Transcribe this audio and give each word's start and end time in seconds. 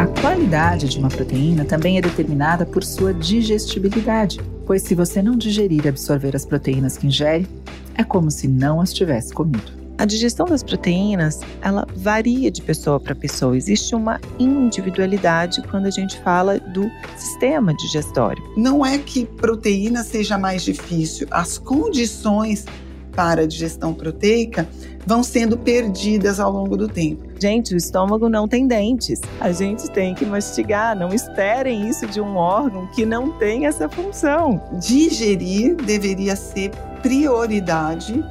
A 0.00 0.06
qualidade 0.06 0.88
de 0.88 0.98
uma 0.98 1.10
proteína 1.10 1.62
também 1.62 1.98
é 1.98 2.00
determinada 2.00 2.64
por 2.64 2.82
sua 2.82 3.12
digestibilidade, 3.12 4.40
pois 4.64 4.80
se 4.80 4.94
você 4.94 5.20
não 5.20 5.36
digerir 5.36 5.84
e 5.84 5.88
absorver 5.90 6.34
as 6.34 6.46
proteínas 6.46 6.96
que 6.96 7.06
ingere, 7.06 7.46
é 7.94 8.02
como 8.02 8.30
se 8.30 8.48
não 8.48 8.80
as 8.80 8.94
tivesse 8.94 9.30
comido. 9.30 9.70
A 9.98 10.06
digestão 10.06 10.46
das 10.46 10.62
proteínas, 10.62 11.40
ela 11.60 11.86
varia 11.94 12.50
de 12.50 12.62
pessoa 12.62 12.98
para 12.98 13.14
pessoa. 13.14 13.54
Existe 13.54 13.94
uma 13.94 14.18
individualidade 14.38 15.62
quando 15.68 15.84
a 15.84 15.90
gente 15.90 16.18
fala 16.22 16.58
do 16.58 16.90
sistema 17.18 17.74
digestório. 17.74 18.42
Não 18.56 18.86
é 18.86 18.96
que 18.96 19.26
proteína 19.26 20.02
seja 20.02 20.38
mais 20.38 20.62
difícil, 20.62 21.28
as 21.30 21.58
condições 21.58 22.64
para 23.12 23.42
a 23.42 23.46
digestão 23.46 23.92
proteica 23.92 24.66
vão 25.06 25.22
sendo 25.22 25.58
perdidas 25.58 26.40
ao 26.40 26.50
longo 26.50 26.74
do 26.74 26.88
tempo. 26.88 27.29
Gente, 27.40 27.72
o 27.72 27.76
estômago 27.76 28.28
não 28.28 28.46
tem 28.46 28.66
dentes. 28.66 29.20
A 29.40 29.50
gente 29.50 29.90
tem 29.90 30.14
que 30.14 30.26
mastigar. 30.26 30.94
Não 30.94 31.14
esperem 31.14 31.88
isso 31.88 32.06
de 32.06 32.20
um 32.20 32.36
órgão 32.36 32.86
que 32.88 33.06
não 33.06 33.30
tem 33.38 33.66
essa 33.66 33.88
função. 33.88 34.60
Digerir 34.74 35.74
deveria 35.76 36.36
ser 36.36 36.70
prioridade 37.02 38.22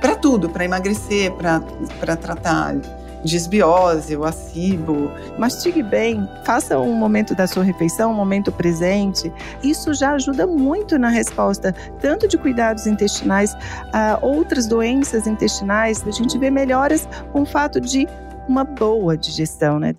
para 0.00 0.16
tudo, 0.16 0.48
para 0.50 0.64
emagrecer, 0.64 1.32
para 1.32 2.16
tratar 2.16 2.76
desbiose, 3.24 4.16
o 4.16 4.24
acibo. 4.24 5.10
Mastigue 5.38 5.82
bem, 5.82 6.28
faça 6.44 6.78
um 6.78 6.94
momento 6.94 7.34
da 7.34 7.46
sua 7.46 7.62
refeição, 7.62 8.10
um 8.10 8.14
momento 8.14 8.50
presente. 8.52 9.32
Isso 9.62 9.94
já 9.94 10.12
ajuda 10.12 10.46
muito 10.46 10.98
na 10.98 11.08
resposta, 11.08 11.74
tanto 12.00 12.28
de 12.28 12.38
cuidados 12.38 12.86
intestinais 12.86 13.56
a 13.92 14.18
outras 14.22 14.66
doenças 14.66 15.26
intestinais. 15.26 16.06
A 16.06 16.10
gente 16.10 16.38
vê 16.38 16.50
melhoras 16.50 17.08
com 17.32 17.42
o 17.42 17.46
fato 17.46 17.80
de 17.80 18.06
uma 18.48 18.64
boa 18.64 19.16
digestão, 19.16 19.78
né? 19.78 19.94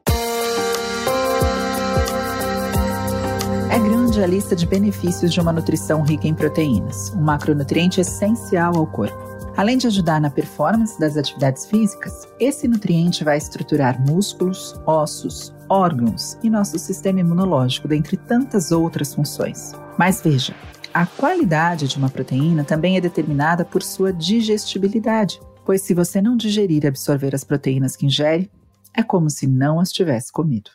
É 3.71 3.77
grande 3.77 4.21
a 4.23 4.25
lista 4.25 4.55
de 4.55 4.65
benefícios 4.65 5.31
de 5.31 5.39
uma 5.39 5.53
nutrição 5.53 6.01
rica 6.01 6.27
em 6.27 6.33
proteínas, 6.33 7.13
um 7.13 7.21
macronutriente 7.21 8.01
essencial 8.01 8.75
ao 8.75 8.87
corpo. 8.87 9.28
Além 9.59 9.77
de 9.77 9.87
ajudar 9.87 10.21
na 10.21 10.29
performance 10.29 10.97
das 10.97 11.17
atividades 11.17 11.65
físicas, 11.65 12.25
esse 12.39 12.65
nutriente 12.65 13.25
vai 13.25 13.37
estruturar 13.37 14.01
músculos, 14.01 14.79
ossos, 14.85 15.53
órgãos 15.67 16.37
e 16.41 16.49
nosso 16.49 16.79
sistema 16.79 17.19
imunológico, 17.19 17.85
dentre 17.85 18.15
tantas 18.15 18.71
outras 18.71 19.13
funções. 19.13 19.73
Mas 19.97 20.21
veja, 20.21 20.55
a 20.93 21.05
qualidade 21.05 21.89
de 21.89 21.97
uma 21.97 22.09
proteína 22.09 22.63
também 22.63 22.95
é 22.95 23.01
determinada 23.01 23.65
por 23.65 23.83
sua 23.83 24.13
digestibilidade, 24.13 25.41
pois 25.65 25.81
se 25.81 25.93
você 25.93 26.21
não 26.21 26.37
digerir 26.37 26.85
e 26.85 26.87
absorver 26.87 27.35
as 27.35 27.43
proteínas 27.43 27.97
que 27.97 28.05
ingere, 28.05 28.49
é 28.95 29.03
como 29.03 29.29
se 29.29 29.45
não 29.45 29.81
as 29.81 29.91
tivesse 29.91 30.31
comido. 30.31 30.71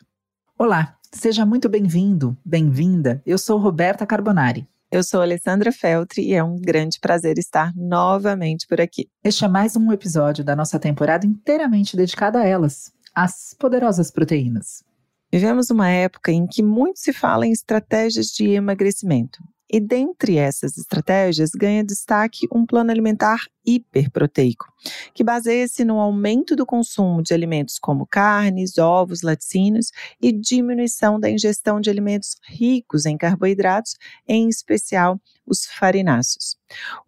Olá, 0.59 0.95
seja 1.11 1.43
muito 1.43 1.67
bem-vindo, 1.67 2.37
bem-vinda. 2.45 3.19
Eu 3.25 3.39
sou 3.39 3.57
Roberta 3.57 4.05
Carbonari. 4.05 4.69
Eu 4.95 5.03
sou 5.03 5.21
Alessandra 5.21 5.73
Feltri 5.73 6.29
e 6.29 6.33
é 6.33 6.41
um 6.41 6.55
grande 6.55 7.01
prazer 7.01 7.37
estar 7.37 7.73
novamente 7.75 8.65
por 8.65 8.79
aqui. 8.79 9.09
Este 9.21 9.43
é 9.43 9.47
mais 9.49 9.75
um 9.75 9.91
episódio 9.91 10.41
da 10.41 10.55
nossa 10.55 10.79
temporada 10.79 11.25
inteiramente 11.25 11.97
dedicada 11.97 12.39
a 12.39 12.47
elas, 12.47 12.93
as 13.13 13.53
poderosas 13.59 14.09
proteínas. 14.09 14.85
Vivemos 15.29 15.69
uma 15.69 15.89
época 15.89 16.31
em 16.31 16.47
que 16.47 16.63
muito 16.63 16.97
se 16.97 17.11
fala 17.11 17.45
em 17.45 17.51
estratégias 17.51 18.27
de 18.27 18.51
emagrecimento. 18.51 19.43
E 19.75 19.79
dentre 19.81 20.37
essas 20.37 20.77
estratégias, 20.77 21.49
ganha 21.49 21.83
destaque 21.83 22.47
um 22.49 22.65
plano 22.65 22.91
alimentar 22.91 23.41
hiperproteico, 23.65 24.71
que 25.13 25.21
baseia-se 25.21 25.83
no 25.83 25.99
aumento 25.99 26.55
do 26.55 26.65
consumo 26.65 27.21
de 27.21 27.33
alimentos 27.33 27.77
como 27.77 28.07
carnes, 28.07 28.77
ovos, 28.77 29.21
laticínios 29.21 29.91
e 30.21 30.31
diminuição 30.31 31.19
da 31.19 31.29
ingestão 31.29 31.81
de 31.81 31.89
alimentos 31.89 32.37
ricos 32.47 33.05
em 33.05 33.17
carboidratos, 33.17 33.97
em 34.25 34.47
especial 34.47 35.19
os 35.45 35.65
farináceos. 35.65 36.55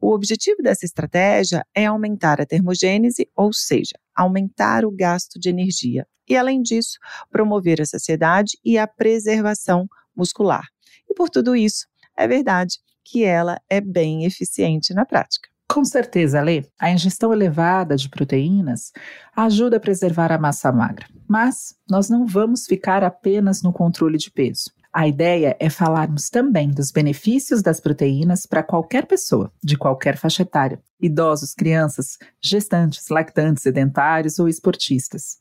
O 0.02 0.14
objetivo 0.14 0.62
dessa 0.62 0.86
estratégia 0.86 1.66
é 1.74 1.86
aumentar 1.86 2.42
a 2.42 2.46
termogênese, 2.46 3.30
ou 3.34 3.54
seja, 3.54 3.98
aumentar 4.14 4.84
o 4.84 4.92
gasto 4.92 5.40
de 5.40 5.48
energia, 5.48 6.06
e 6.28 6.36
além 6.36 6.62
disso, 6.62 6.98
promover 7.32 7.80
a 7.80 7.86
saciedade 7.86 8.58
e 8.62 8.78
a 8.78 8.86
preservação 8.86 9.88
muscular. 10.14 10.68
E 11.10 11.14
por 11.14 11.30
tudo 11.30 11.56
isso, 11.56 11.88
é 12.18 12.28
verdade 12.28 12.80
que 13.04 13.24
ela 13.24 13.60
é 13.70 13.80
bem 13.80 14.26
eficiente 14.26 14.94
na 14.94 15.06
prática. 15.06 15.48
Com 15.70 15.84
certeza, 15.84 16.42
Lê. 16.42 16.64
A 16.80 16.90
ingestão 16.92 17.32
elevada 17.34 17.96
de 17.96 18.10
proteínas 18.10 18.92
ajuda 19.36 19.78
a 19.78 19.80
preservar 19.80 20.32
a 20.32 20.38
massa 20.38 20.72
magra. 20.72 21.06
Mas 21.28 21.76
nós 21.90 22.10
não 22.10 22.26
vamos 22.26 22.66
ficar 22.66 23.04
apenas 23.04 23.62
no 23.62 23.74
controle 23.74 24.18
de 24.18 24.32
peso. 24.32 24.72
A 24.98 25.08
ideia 25.08 25.56
é 25.60 25.70
falarmos 25.70 26.28
também 26.28 26.72
dos 26.72 26.90
benefícios 26.90 27.62
das 27.62 27.80
proteínas 27.80 28.48
para 28.48 28.64
qualquer 28.64 29.06
pessoa, 29.06 29.52
de 29.64 29.78
qualquer 29.78 30.18
faixa 30.18 30.42
etária: 30.42 30.82
idosos, 31.00 31.54
crianças, 31.54 32.18
gestantes, 32.42 33.08
lactantes, 33.08 33.62
sedentários 33.62 34.40
ou 34.40 34.50
esportistas. 34.50 35.38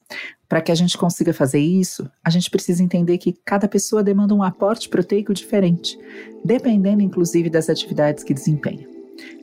Para 0.46 0.60
que 0.60 0.70
a 0.70 0.74
gente 0.74 0.98
consiga 0.98 1.32
fazer 1.32 1.60
isso, 1.60 2.06
a 2.22 2.28
gente 2.28 2.50
precisa 2.50 2.82
entender 2.82 3.16
que 3.16 3.32
cada 3.46 3.66
pessoa 3.66 4.04
demanda 4.04 4.34
um 4.34 4.42
aporte 4.42 4.90
proteico 4.90 5.32
diferente, 5.32 5.98
dependendo 6.44 7.00
inclusive 7.00 7.48
das 7.48 7.70
atividades 7.70 8.22
que 8.22 8.34
desempenha. 8.34 8.86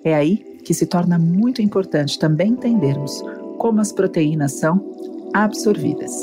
É 0.04 0.14
aí 0.14 0.60
que 0.64 0.76
se 0.76 0.86
torna 0.86 1.18
muito 1.18 1.60
importante 1.60 2.20
também 2.20 2.50
entendermos 2.50 3.20
como 3.58 3.82
as 3.82 3.92
proteínas 3.92 4.52
são 4.60 4.80
absorvidas. 5.34 6.22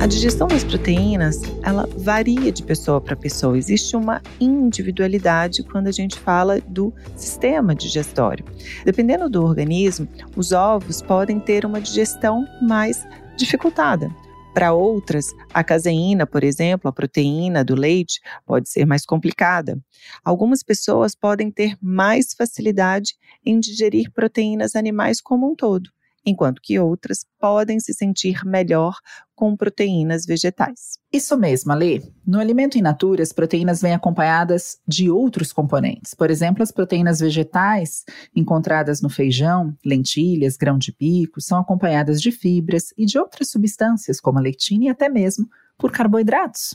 A 0.00 0.06
digestão 0.06 0.48
das 0.48 0.64
proteínas, 0.64 1.42
ela 1.62 1.86
varia 1.98 2.50
de 2.50 2.62
pessoa 2.62 3.02
para 3.02 3.14
pessoa. 3.14 3.58
Existe 3.58 3.94
uma 3.94 4.22
individualidade 4.40 5.62
quando 5.62 5.88
a 5.88 5.92
gente 5.92 6.18
fala 6.18 6.58
do 6.58 6.90
sistema 7.14 7.74
digestório. 7.74 8.42
Dependendo 8.82 9.28
do 9.28 9.44
organismo, 9.44 10.08
os 10.34 10.52
ovos 10.52 11.02
podem 11.02 11.38
ter 11.38 11.66
uma 11.66 11.82
digestão 11.82 12.46
mais 12.62 13.06
dificultada. 13.36 14.10
Para 14.54 14.72
outras, 14.72 15.26
a 15.52 15.62
caseína, 15.62 16.26
por 16.26 16.44
exemplo, 16.44 16.88
a 16.88 16.92
proteína 16.94 17.62
do 17.62 17.74
leite, 17.74 18.20
pode 18.46 18.70
ser 18.70 18.86
mais 18.86 19.04
complicada. 19.04 19.78
Algumas 20.24 20.62
pessoas 20.62 21.14
podem 21.14 21.50
ter 21.50 21.76
mais 21.78 22.32
facilidade 22.32 23.16
em 23.44 23.60
digerir 23.60 24.10
proteínas 24.10 24.74
animais 24.74 25.20
como 25.20 25.52
um 25.52 25.54
todo 25.54 25.90
enquanto 26.24 26.60
que 26.62 26.78
outras 26.78 27.24
podem 27.38 27.80
se 27.80 27.92
sentir 27.94 28.44
melhor 28.44 28.94
com 29.34 29.56
proteínas 29.56 30.26
vegetais. 30.26 30.98
Isso 31.12 31.36
mesmo, 31.36 31.72
Ale. 31.72 32.02
No 32.26 32.38
alimento 32.38 32.76
in 32.76 32.82
natura, 32.82 33.22
as 33.22 33.32
proteínas 33.32 33.80
vêm 33.80 33.94
acompanhadas 33.94 34.78
de 34.86 35.10
outros 35.10 35.52
componentes. 35.52 36.12
Por 36.14 36.30
exemplo, 36.30 36.62
as 36.62 36.70
proteínas 36.70 37.20
vegetais 37.20 38.04
encontradas 38.36 39.00
no 39.00 39.08
feijão, 39.08 39.74
lentilhas, 39.84 40.56
grão 40.56 40.76
de 40.76 40.94
bico, 40.98 41.40
são 41.40 41.58
acompanhadas 41.58 42.20
de 42.20 42.30
fibras 42.30 42.92
e 42.98 43.06
de 43.06 43.18
outras 43.18 43.50
substâncias, 43.50 44.20
como 44.20 44.38
a 44.38 44.42
lectina 44.42 44.84
e 44.84 44.88
até 44.88 45.08
mesmo 45.08 45.48
por 45.78 45.90
carboidratos. 45.90 46.74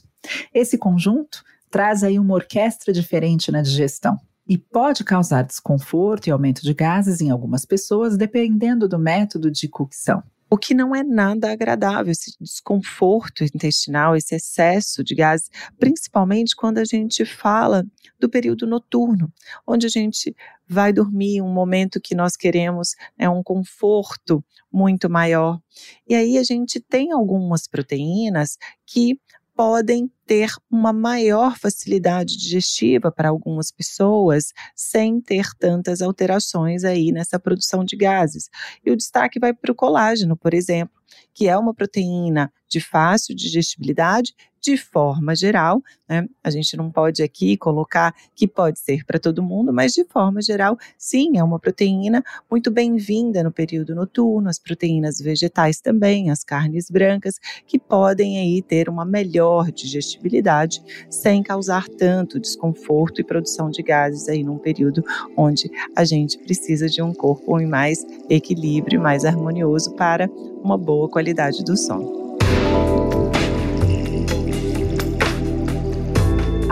Esse 0.53 0.78
conjunto 0.78 1.44
traz 1.69 2.03
aí 2.03 2.17
uma 2.17 2.34
orquestra 2.34 2.91
diferente 2.91 3.51
na 3.51 3.61
digestão 3.61 4.19
e 4.47 4.57
pode 4.57 5.03
causar 5.03 5.44
desconforto 5.44 6.28
e 6.28 6.31
aumento 6.31 6.61
de 6.61 6.73
gases 6.73 7.22
em 7.22 7.29
algumas 7.29 7.66
pessoas, 7.66 8.17
dependendo 8.17 8.88
do 8.88 9.00
método 9.00 9.50
de 9.50 9.67
cocção. 9.67 10.23
O 10.47 10.57
que 10.57 10.75
não 10.75 10.95
é 10.95 11.03
nada 11.03 11.51
agradável, 11.51 12.11
esse 12.11 12.31
desconforto 12.39 13.44
intestinal, 13.44 14.16
esse 14.16 14.35
excesso 14.35 15.03
de 15.03 15.16
gases, 15.16 15.50
principalmente 15.79 16.55
quando 16.55 16.78
a 16.78 16.85
gente 16.85 17.25
fala 17.25 17.84
do 18.19 18.29
período 18.29 18.67
noturno, 18.67 19.34
onde 19.66 19.88
a 19.88 19.89
gente 19.89 20.35
vai 20.67 20.94
dormir, 20.94 21.41
um 21.41 21.51
momento 21.51 22.00
que 22.00 22.13
nós 22.13 22.38
queremos 22.38 22.95
é 23.17 23.28
um 23.28 23.41
conforto 23.41 24.45
muito 24.72 25.09
maior. 25.09 25.59
E 26.08 26.14
aí 26.14 26.37
a 26.37 26.43
gente 26.43 26.79
tem 26.79 27.11
algumas 27.11 27.67
proteínas 27.67 28.58
que 28.85 29.20
podem 29.55 30.11
ter 30.25 30.52
uma 30.69 30.91
maior 30.91 31.57
facilidade 31.57 32.37
digestiva 32.37 33.11
para 33.11 33.29
algumas 33.29 33.72
pessoas, 33.72 34.52
sem 34.75 35.22
ter 35.22 35.46
tantas 35.57 36.02
alterações 36.02 36.84
aí 36.84 37.11
nessa 37.11 37.40
produção 37.40 37.84
de 37.84 37.96
gases. 37.96 38.49
E 38.85 38.91
o 38.91 38.97
destaque 38.97 39.40
vai 39.40 39.53
para 39.53 39.72
o 39.72 39.75
colágeno, 39.75 40.35
por 40.35 40.53
exemplo, 40.53 40.96
que 41.34 41.47
é 41.47 41.57
uma 41.57 41.73
proteína 41.73 42.52
de 42.70 42.79
fácil 42.79 43.35
digestibilidade 43.35 44.34
de 44.66 44.78
forma 44.78 45.35
geral, 45.35 45.79
né? 46.09 46.28
A 46.44 46.50
gente 46.50 46.76
não 46.76 46.90
pode 46.90 47.22
aqui 47.22 47.56
colocar 47.56 48.16
que 48.34 48.47
pode 48.47 48.79
ser 48.79 49.06
para 49.06 49.20
todo 49.20 49.44
mundo, 49.44 49.72
mas 49.72 49.94
de 49.94 50.03
forma 50.06 50.41
geral, 50.41 50.76
sim, 50.97 51.38
é 51.38 51.44
uma 51.44 51.59
proteína 51.59 52.23
muito 52.50 52.72
bem-vinda 52.72 53.44
no 53.44 53.52
período 53.52 53.94
noturno, 53.94 54.50
as 54.50 54.58
proteínas 54.58 55.20
vegetais 55.20 55.79
também, 55.79 56.32
as 56.32 56.44
carnes 56.44 56.90
brancas, 56.90 57.35
que 57.67 57.78
podem 57.78 58.40
aí 58.40 58.59
ter 58.64 58.90
uma 58.90 59.06
melhor 59.06 59.72
digestibilidade 59.72 60.82
sem 61.11 61.44
causar 61.44 61.88
tanto 61.88 62.40
desconforto 62.40 63.22
e 63.22 63.23
produção 63.23 63.70
de 63.70 63.84
gases 63.84 64.28
aí 64.28 64.44
num 64.44 64.58
período 64.58 65.03
onde 65.38 65.70
a 65.96 66.03
gente 66.03 66.40
precisa 66.40 66.88
de 66.88 67.03
um 67.03 67.14
corpo 67.14 67.59
em 67.59 67.68
mais 67.68 68.03
equilíbrio, 68.28 69.00
mais 69.00 69.26
harmonioso 69.26 69.94
para 69.94 70.28
uma 70.64 70.78
boa 70.78 71.08
qualidade 71.08 71.64
do 71.64 71.78
sono. 71.78 72.24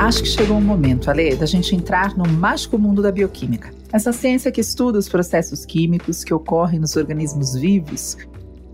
Acho 0.03 0.21
que 0.21 0.27
chegou 0.27 0.57
um 0.57 0.61
momento, 0.61 1.09
Ale, 1.09 1.33
da 1.33 1.45
gente 1.45 1.73
entrar 1.73 2.17
no 2.17 2.27
mágico 2.27 2.77
mundo 2.77 3.01
da 3.01 3.09
bioquímica. 3.09 3.73
Essa 3.89 4.11
ciência 4.11 4.51
que 4.51 4.59
estuda 4.59 4.99
os 4.99 5.07
processos 5.07 5.65
químicos 5.65 6.25
que 6.25 6.33
ocorrem 6.33 6.77
nos 6.77 6.97
organismos 6.97 7.53
vivos. 7.55 8.17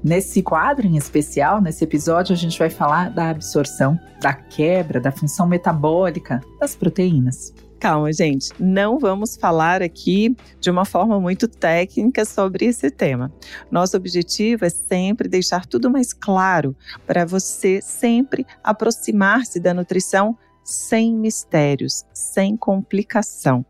Nesse 0.03 0.41
quadro 0.41 0.87
em 0.87 0.97
especial, 0.97 1.61
nesse 1.61 1.83
episódio, 1.83 2.33
a 2.33 2.35
gente 2.35 2.57
vai 2.57 2.71
falar 2.71 3.11
da 3.11 3.29
absorção, 3.29 3.95
da 4.19 4.33
quebra, 4.33 4.99
da 4.99 5.11
função 5.11 5.47
metabólica 5.47 6.41
das 6.59 6.75
proteínas. 6.75 7.53
Calma, 7.79 8.11
gente, 8.11 8.51
não 8.59 8.97
vamos 8.97 9.37
falar 9.37 9.83
aqui 9.83 10.35
de 10.59 10.71
uma 10.71 10.83
forma 10.83 11.19
muito 11.19 11.47
técnica 11.47 12.25
sobre 12.25 12.65
esse 12.65 12.89
tema. 12.89 13.31
Nosso 13.69 13.95
objetivo 13.95 14.65
é 14.65 14.69
sempre 14.69 15.29
deixar 15.29 15.67
tudo 15.67 15.91
mais 15.91 16.11
claro 16.11 16.75
para 17.05 17.23
você 17.23 17.81
sempre 17.83 18.47
aproximar-se 18.63 19.59
da 19.59 19.75
nutrição 19.75 20.35
sem 20.69 21.15
mistérios, 21.15 22.05
sem 22.13 22.55
complicação. 22.55 23.65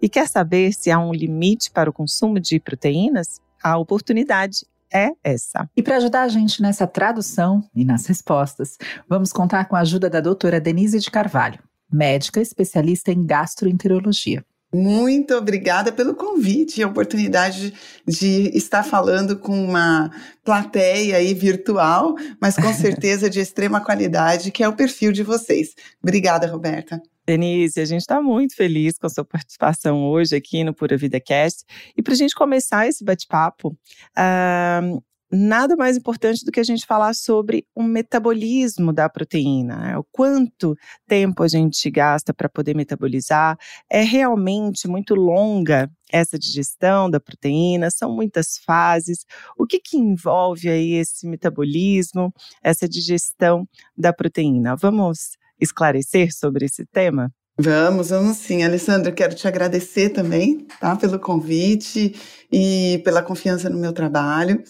E 0.00 0.08
quer 0.08 0.28
saber 0.28 0.72
se 0.72 0.90
há 0.90 0.98
um 0.98 1.12
limite 1.12 1.70
para 1.70 1.90
o 1.90 1.92
consumo 1.92 2.38
de 2.38 2.60
proteínas? 2.60 3.40
A 3.62 3.76
oportunidade 3.76 4.66
é 4.92 5.10
essa. 5.24 5.68
E 5.76 5.82
para 5.82 5.96
ajudar 5.96 6.22
a 6.22 6.28
gente 6.28 6.62
nessa 6.62 6.86
tradução 6.86 7.68
e 7.74 7.84
nas 7.84 8.06
respostas, 8.06 8.78
vamos 9.08 9.32
contar 9.32 9.64
com 9.64 9.74
a 9.74 9.80
ajuda 9.80 10.08
da 10.08 10.20
doutora 10.20 10.60
Denise 10.60 11.00
de 11.00 11.10
Carvalho, 11.10 11.58
médica 11.92 12.40
especialista 12.40 13.10
em 13.10 13.26
gastroenterologia. 13.26 14.44
Muito 14.74 15.36
obrigada 15.36 15.92
pelo 15.92 16.16
convite 16.16 16.80
e 16.80 16.82
a 16.82 16.88
oportunidade 16.88 17.72
de 18.04 18.50
estar 18.56 18.82
falando 18.82 19.38
com 19.38 19.56
uma 19.64 20.10
plateia 20.42 21.16
aí 21.16 21.32
virtual, 21.32 22.16
mas 22.40 22.56
com 22.56 22.72
certeza 22.74 23.30
de 23.30 23.38
extrema 23.38 23.80
qualidade, 23.80 24.50
que 24.50 24.64
é 24.64 24.68
o 24.68 24.74
perfil 24.74 25.12
de 25.12 25.22
vocês. 25.22 25.74
Obrigada, 26.02 26.48
Roberta. 26.48 27.00
Denise, 27.24 27.80
a 27.80 27.84
gente 27.84 28.00
está 28.00 28.20
muito 28.20 28.56
feliz 28.56 28.98
com 28.98 29.06
a 29.06 29.10
sua 29.10 29.24
participação 29.24 30.04
hoje 30.04 30.34
aqui 30.34 30.64
no 30.64 30.74
Pura 30.74 30.96
Vida 30.96 31.20
Cast. 31.20 31.64
E 31.96 32.02
para 32.02 32.12
a 32.12 32.16
gente 32.16 32.34
começar 32.34 32.88
esse 32.88 33.04
bate-papo, 33.04 33.68
uh, 33.68 35.02
nada 35.34 35.76
mais 35.76 35.96
importante 35.96 36.44
do 36.44 36.52
que 36.52 36.60
a 36.60 36.64
gente 36.64 36.86
falar 36.86 37.14
sobre 37.14 37.66
o 37.74 37.82
metabolismo 37.82 38.92
da 38.92 39.08
proteína, 39.08 39.76
né? 39.76 39.98
o 39.98 40.04
quanto 40.04 40.76
tempo 41.06 41.42
a 41.42 41.48
gente 41.48 41.90
gasta 41.90 42.32
para 42.32 42.48
poder 42.48 42.74
metabolizar. 42.74 43.56
É 43.90 44.02
realmente 44.02 44.86
muito 44.86 45.14
longa 45.14 45.90
essa 46.10 46.38
digestão 46.38 47.10
da 47.10 47.18
proteína, 47.18 47.90
são 47.90 48.14
muitas 48.14 48.58
fases. 48.64 49.24
O 49.58 49.66
que, 49.66 49.80
que 49.80 49.96
envolve 49.96 50.68
aí 50.68 50.92
esse 50.92 51.26
metabolismo, 51.26 52.32
essa 52.62 52.88
digestão 52.88 53.66
da 53.96 54.12
proteína? 54.12 54.76
Vamos 54.76 55.36
esclarecer 55.60 56.32
sobre 56.32 56.66
esse 56.66 56.86
tema? 56.86 57.32
Vamos, 57.58 58.10
vamos 58.10 58.36
sim. 58.38 58.64
Alessandra, 58.64 59.12
quero 59.12 59.34
te 59.34 59.46
agradecer 59.46 60.10
também, 60.10 60.66
tá, 60.80 60.96
pelo 60.96 61.20
convite 61.20 62.14
e 62.52 63.00
pela 63.04 63.22
confiança 63.22 63.70
no 63.70 63.78
meu 63.78 63.92
trabalho. 63.92 64.62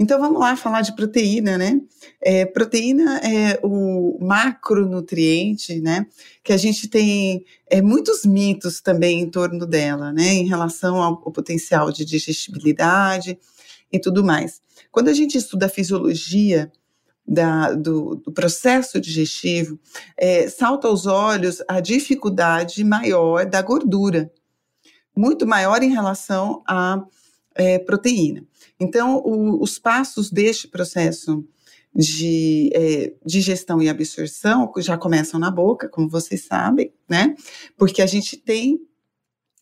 Então 0.00 0.18
vamos 0.18 0.40
lá 0.40 0.56
falar 0.56 0.80
de 0.80 0.96
proteína, 0.96 1.58
né? 1.58 1.78
É, 2.22 2.46
proteína 2.46 3.18
é 3.18 3.60
o 3.62 4.16
macronutriente, 4.18 5.78
né? 5.78 6.06
Que 6.42 6.54
a 6.54 6.56
gente 6.56 6.88
tem 6.88 7.44
é, 7.66 7.82
muitos 7.82 8.24
mitos 8.24 8.80
também 8.80 9.20
em 9.20 9.30
torno 9.30 9.66
dela, 9.66 10.10
né? 10.10 10.32
Em 10.32 10.46
relação 10.46 10.96
ao, 11.02 11.22
ao 11.22 11.30
potencial 11.30 11.92
de 11.92 12.06
digestibilidade 12.06 13.38
e 13.92 13.98
tudo 13.98 14.24
mais. 14.24 14.62
Quando 14.90 15.08
a 15.08 15.12
gente 15.12 15.36
estuda 15.36 15.66
a 15.66 15.68
fisiologia 15.68 16.72
da, 17.28 17.74
do, 17.74 18.16
do, 18.16 18.32
processo 18.32 18.98
digestivo, 18.98 19.78
é, 20.16 20.48
salta 20.48 20.88
aos 20.88 21.04
olhos 21.04 21.62
a 21.68 21.78
dificuldade 21.78 22.82
maior 22.82 23.44
da 23.44 23.60
gordura, 23.60 24.32
muito 25.14 25.46
maior 25.46 25.82
em 25.82 25.92
relação 25.92 26.62
à 26.66 27.04
é, 27.54 27.78
proteína. 27.78 28.48
Então, 28.80 29.18
o, 29.18 29.62
os 29.62 29.78
passos 29.78 30.30
deste 30.30 30.66
processo 30.66 31.44
de 31.94 32.70
é, 32.72 33.12
digestão 33.24 33.82
e 33.82 33.88
absorção 33.88 34.72
já 34.78 34.96
começam 34.96 35.38
na 35.38 35.50
boca, 35.50 35.88
como 35.88 36.08
vocês 36.08 36.46
sabem, 36.46 36.92
né? 37.08 37.34
Porque 37.76 38.00
a 38.00 38.06
gente 38.06 38.36
tem 38.36 38.80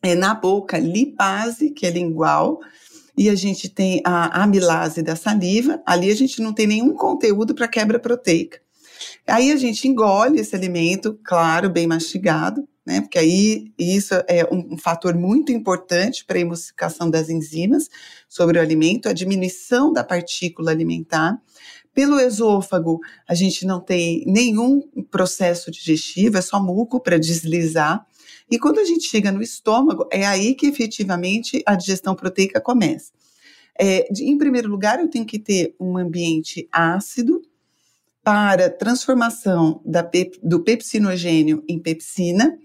é, 0.03 0.15
na 0.15 0.35
boca 0.35 0.79
lipase, 0.79 1.71
que 1.71 1.87
é 1.87 1.91
lingual, 1.91 2.61
e 3.17 3.29
a 3.29 3.35
gente 3.35 3.69
tem 3.69 4.01
a 4.05 4.43
amilase 4.43 5.03
da 5.03 5.17
saliva. 5.17 5.83
Ali 5.85 6.11
a 6.11 6.15
gente 6.15 6.41
não 6.41 6.53
tem 6.53 6.67
nenhum 6.67 6.95
conteúdo 6.95 7.55
para 7.55 7.67
quebra 7.67 7.99
proteica. 7.99 8.61
Aí 9.27 9.51
a 9.51 9.57
gente 9.57 9.89
engole 9.89 10.41
esse 10.41 10.55
alimento, 10.55 11.19
claro, 11.25 11.69
bem 11.69 11.87
mastigado, 11.87 12.67
né? 12.89 13.03
Porque 13.03 13.19
aí 13.19 13.71
isso 13.79 14.15
é 14.27 14.49
um, 14.51 14.79
fator 14.79 15.15
muito 15.15 15.53
importante 15.53 16.25
para 16.25 16.39
a 16.39 16.41
emulsificação 16.41 17.11
das 17.11 17.29
enzimas 17.29 17.91
sobre 18.27 18.59
o 18.59 18.63
alimento, 18.63 19.11
a 19.11 19.13
diminuição 19.13 19.93
da 19.93 20.03
partícula 20.03 20.71
alimentar. 20.71 21.39
Pelo 21.93 22.19
esôfago, 22.19 22.99
a 23.29 23.35
gente 23.35 23.67
não 23.67 23.79
tem 23.79 24.25
nenhum 24.27 24.81
processo 25.11 25.71
digestivo, 25.71 26.39
é 26.39 26.41
só 26.41 26.59
muco 26.59 26.99
para 26.99 27.19
deslizar. 27.19 28.07
E 28.51 28.59
quando 28.59 28.79
a 28.79 28.85
gente 28.85 29.07
chega 29.07 29.31
no 29.31 29.43
estômago, 29.43 30.09
é 30.11 30.27
aí 30.27 30.55
que 30.55 30.67
efetivamente 30.67 31.63
a 31.67 31.75
digestão 31.75 32.15
proteica 32.15 32.59
começa. 32.59 33.13
É, 33.79 34.09
de, 34.11 34.25
em 34.25 34.39
primeiro 34.39 34.71
lugar, 34.71 34.99
eu 34.99 35.09
tenho 35.09 35.27
que 35.27 35.39
ter 35.39 35.75
um 35.79 35.99
ambiente 35.99 36.67
ácido 36.73 37.43
para 38.29 38.69
transformação 38.69 39.81
pep, 40.11 40.39
do 40.43 40.63
pepsinogênio 40.63 41.65
em 41.67 41.79
pepsina 41.79 42.59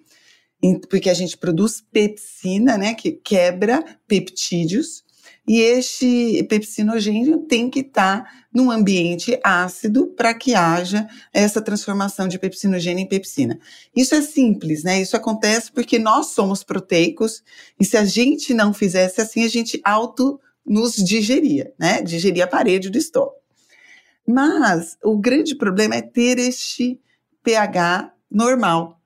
porque 0.89 1.09
a 1.09 1.13
gente 1.13 1.37
produz 1.37 1.81
pepsina, 1.91 2.77
né, 2.77 2.93
que 2.93 3.11
quebra 3.11 3.83
peptídeos, 4.07 5.03
e 5.45 5.59
este 5.59 6.43
pepsinogênio 6.43 7.39
tem 7.39 7.69
que 7.69 7.81
estar 7.81 8.23
tá 8.23 8.31
num 8.53 8.71
ambiente 8.71 9.37
ácido 9.43 10.07
para 10.07 10.33
que 10.33 10.55
haja 10.55 11.07
essa 11.33 11.61
transformação 11.61 12.29
de 12.29 12.39
pepsinogênio 12.39 13.03
em 13.03 13.07
pepsina. 13.07 13.59
Isso 13.93 14.15
é 14.15 14.21
simples, 14.21 14.83
né? 14.83 15.01
Isso 15.01 15.17
acontece 15.17 15.69
porque 15.69 15.99
nós 15.99 16.27
somos 16.27 16.63
proteicos 16.63 17.43
e 17.77 17.83
se 17.83 17.97
a 17.97 18.05
gente 18.05 18.53
não 18.53 18.73
fizesse 18.73 19.19
assim, 19.19 19.43
a 19.43 19.49
gente 19.49 19.81
auto 19.83 20.39
nos 20.65 20.95
digeria, 20.95 21.73
né? 21.77 22.01
Digeria 22.01 22.45
a 22.45 22.47
parede 22.47 22.89
do 22.89 22.97
estômago. 22.97 23.35
Mas 24.25 24.97
o 25.03 25.17
grande 25.17 25.55
problema 25.55 25.95
é 25.95 26.01
ter 26.01 26.39
este 26.39 26.97
pH 27.43 28.13
normal, 28.31 29.01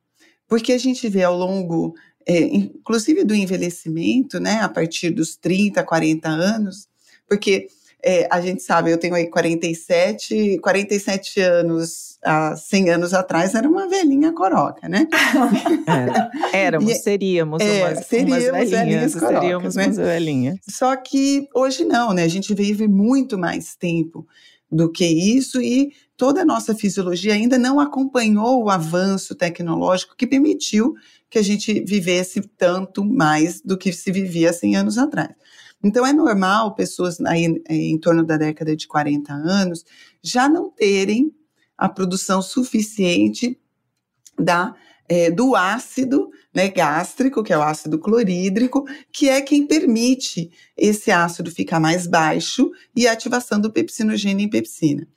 porque 0.47 0.73
a 0.73 0.77
gente 0.77 1.07
vê 1.09 1.23
ao 1.23 1.35
longo, 1.35 1.93
é, 2.25 2.39
inclusive 2.39 3.23
do 3.23 3.35
envelhecimento, 3.35 4.39
né, 4.39 4.59
a 4.61 4.69
partir 4.69 5.11
dos 5.11 5.35
30, 5.35 5.83
40 5.83 6.29
anos, 6.29 6.87
porque 7.27 7.67
é, 8.03 8.27
a 8.31 8.39
gente 8.39 8.63
sabe, 8.63 8.91
eu 8.91 8.97
tenho 8.97 9.15
aí 9.15 9.27
47, 9.27 10.59
47 10.59 11.41
anos, 11.41 12.17
há 12.23 12.55
100 12.55 12.89
anos 12.91 13.13
atrás, 13.13 13.55
era 13.55 13.67
uma 13.67 13.89
velhinha 13.89 14.31
coroca, 14.33 14.87
né? 14.87 15.07
Era, 15.87 16.31
éramos, 16.53 16.91
e, 16.91 16.95
seríamos 16.95 17.61
é, 17.61 17.85
umas, 17.85 18.05
seríamos 18.05 18.47
umas 18.49 18.69
velhinhas, 18.69 19.13
corocas, 19.13 19.39
seríamos 19.41 19.75
né? 19.75 19.85
umas 19.85 19.97
velhinhas. 19.97 20.57
Só 20.69 20.95
que 20.95 21.47
hoje 21.53 21.85
não, 21.85 22.13
né? 22.13 22.23
A 22.23 22.27
gente 22.27 22.53
vive 22.53 22.87
muito 22.87 23.37
mais 23.37 23.75
tempo 23.75 24.27
do 24.71 24.91
que 24.91 25.05
isso 25.05 25.61
e 25.61 25.91
toda 26.17 26.41
a 26.41 26.45
nossa 26.45 26.73
fisiologia 26.75 27.33
ainda 27.33 27.57
não 27.57 27.79
acompanhou 27.79 28.63
o 28.63 28.69
avanço 28.69 29.35
tecnológico 29.35 30.15
que 30.17 30.25
permitiu 30.25 30.95
que 31.29 31.37
a 31.37 31.43
gente 31.43 31.79
vivesse 31.81 32.41
tanto 32.57 33.05
mais 33.05 33.61
do 33.61 33.77
que 33.77 33.93
se 33.93 34.11
vivia 34.11 34.51
100 34.51 34.75
anos 34.75 34.97
atrás. 34.97 35.29
Então 35.83 36.05
é 36.05 36.11
normal 36.11 36.73
pessoas 36.73 37.21
aí, 37.21 37.61
eh, 37.69 37.75
em 37.75 37.99
torno 37.99 38.25
da 38.25 38.35
década 38.35 38.75
de 38.75 38.87
40 38.87 39.31
anos 39.31 39.85
já 40.23 40.49
não 40.49 40.71
terem 40.71 41.31
a 41.77 41.87
produção 41.87 42.41
suficiente 42.41 43.57
da 44.37 44.75
é, 45.09 45.31
do 45.31 45.55
ácido 45.55 46.29
né, 46.53 46.67
gástrico, 46.67 47.41
que 47.41 47.53
é 47.53 47.57
o 47.57 47.61
ácido 47.61 47.97
clorídrico, 47.97 48.85
que 49.11 49.29
é 49.29 49.41
quem 49.41 49.65
permite 49.65 50.51
esse 50.75 51.11
ácido 51.11 51.49
ficar 51.49 51.79
mais 51.79 52.05
baixo 52.05 52.69
e 52.95 53.07
a 53.07 53.13
ativação 53.13 53.59
do 53.59 53.71
pepsinogênio 53.71 54.45
em 54.45 54.49
pepsina. 54.49 55.07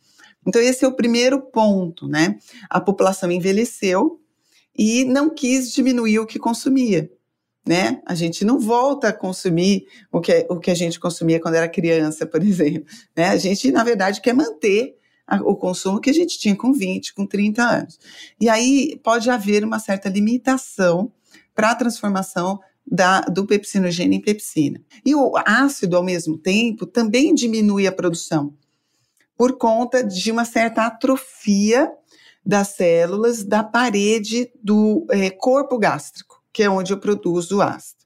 Então, 0.47 0.61
esse 0.61 0.85
é 0.85 0.88
o 0.88 0.94
primeiro 0.94 1.40
ponto, 1.40 2.09
né? 2.09 2.38
A 2.68 2.80
população 2.80 3.30
envelheceu 3.30 4.20
e 4.76 5.04
não 5.04 5.28
quis 5.28 5.73
diminuir 5.73 6.18
o 6.18 6.26
que 6.26 6.38
consumia. 6.38 7.11
Né? 7.66 8.00
A 8.06 8.14
gente 8.14 8.44
não 8.44 8.59
volta 8.59 9.09
a 9.09 9.12
consumir 9.12 9.85
o 10.11 10.20
que, 10.20 10.47
o 10.49 10.59
que 10.59 10.70
a 10.70 10.75
gente 10.75 10.99
consumia 10.99 11.38
quando 11.38 11.56
era 11.56 11.68
criança, 11.68 12.26
por 12.26 12.42
exemplo. 12.42 12.85
Né? 13.14 13.28
A 13.28 13.37
gente, 13.37 13.70
na 13.70 13.85
verdade, 13.85 14.20
quer 14.20 14.32
manter 14.32 14.97
o 15.44 15.54
consumo 15.54 16.00
que 16.00 16.11
a 16.11 16.14
gente 16.14 16.38
tinha 16.38 16.56
com 16.56 16.73
20, 16.73 17.14
com 17.14 17.26
30 17.26 17.62
anos. 17.62 17.99
E 18.40 18.49
aí 18.49 18.99
pode 19.04 19.30
haver 19.30 19.62
uma 19.62 19.78
certa 19.78 20.09
limitação 20.09 21.12
para 21.54 21.70
a 21.70 21.75
transformação 21.75 22.59
da, 22.85 23.20
do 23.20 23.47
pepsinogênio 23.47 24.16
em 24.16 24.20
pepsina. 24.20 24.82
E 25.04 25.14
o 25.14 25.35
ácido, 25.44 25.97
ao 25.97 26.02
mesmo 26.02 26.37
tempo, 26.37 26.87
também 26.87 27.35
diminui 27.35 27.87
a 27.87 27.92
produção 27.92 28.54
por 29.40 29.56
conta 29.56 30.04
de 30.04 30.30
uma 30.30 30.44
certa 30.44 30.85
atrofia 30.85 31.90
das 32.44 32.76
células 32.76 33.42
da 33.42 33.64
parede 33.64 34.52
do 34.62 35.06
é, 35.09 35.30
corpo 35.30 35.78
gástrico, 35.78 36.42
que 36.52 36.62
é 36.62 36.68
onde 36.68 36.92
eu 36.92 37.00
produzo 37.00 37.56
o 37.56 37.62
ácido. 37.62 38.02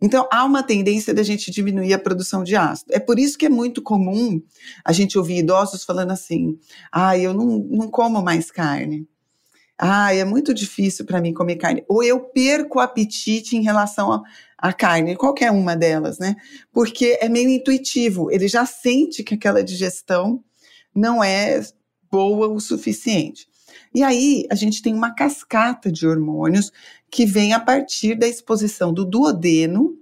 Então, 0.00 0.28
há 0.32 0.44
uma 0.44 0.60
tendência 0.60 1.14
da 1.14 1.22
gente 1.22 1.52
diminuir 1.52 1.94
a 1.94 2.00
produção 2.00 2.42
de 2.42 2.56
ácido. 2.56 2.92
É 2.92 2.98
por 2.98 3.16
isso 3.16 3.38
que 3.38 3.46
é 3.46 3.48
muito 3.48 3.80
comum 3.80 4.42
a 4.84 4.92
gente 4.92 5.16
ouvir 5.16 5.36
idosos 5.36 5.84
falando 5.84 6.10
assim: 6.10 6.58
ah, 6.90 7.16
eu 7.16 7.32
não, 7.32 7.58
não 7.58 7.88
como 7.88 8.20
mais 8.20 8.50
carne. 8.50 9.06
Ah, 9.78 10.12
é 10.12 10.24
muito 10.24 10.52
difícil 10.52 11.04
para 11.04 11.20
mim 11.20 11.32
comer 11.32 11.58
carne. 11.58 11.84
Ou 11.86 12.02
eu 12.02 12.18
perco 12.18 12.78
o 12.78 12.82
apetite 12.82 13.56
em 13.56 13.62
relação 13.62 14.20
à 14.58 14.72
carne, 14.72 15.14
qualquer 15.14 15.52
uma 15.52 15.76
delas, 15.76 16.18
né? 16.18 16.34
Porque 16.72 17.18
é 17.20 17.28
meio 17.28 17.50
intuitivo. 17.50 18.32
Ele 18.32 18.48
já 18.48 18.66
sente 18.66 19.22
que 19.22 19.34
aquela 19.34 19.62
digestão 19.62 20.42
não 20.94 21.22
é 21.22 21.60
boa 22.10 22.48
o 22.48 22.60
suficiente. 22.60 23.46
E 23.94 24.02
aí 24.02 24.46
a 24.50 24.54
gente 24.54 24.82
tem 24.82 24.94
uma 24.94 25.14
cascata 25.14 25.90
de 25.90 26.06
hormônios 26.06 26.70
que 27.10 27.26
vem 27.26 27.52
a 27.52 27.60
partir 27.60 28.14
da 28.14 28.26
exposição 28.26 28.92
do 28.92 29.04
duodeno 29.04 29.98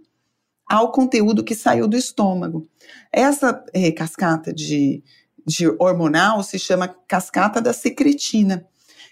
ao 0.68 0.92
conteúdo 0.92 1.42
que 1.42 1.54
saiu 1.54 1.88
do 1.88 1.96
estômago. 1.96 2.68
Essa 3.12 3.64
é, 3.72 3.90
cascata 3.90 4.52
de, 4.52 5.02
de 5.44 5.66
hormonal 5.78 6.42
se 6.42 6.58
chama 6.58 6.88
cascata 7.08 7.60
da 7.60 7.72
secretina. 7.72 8.66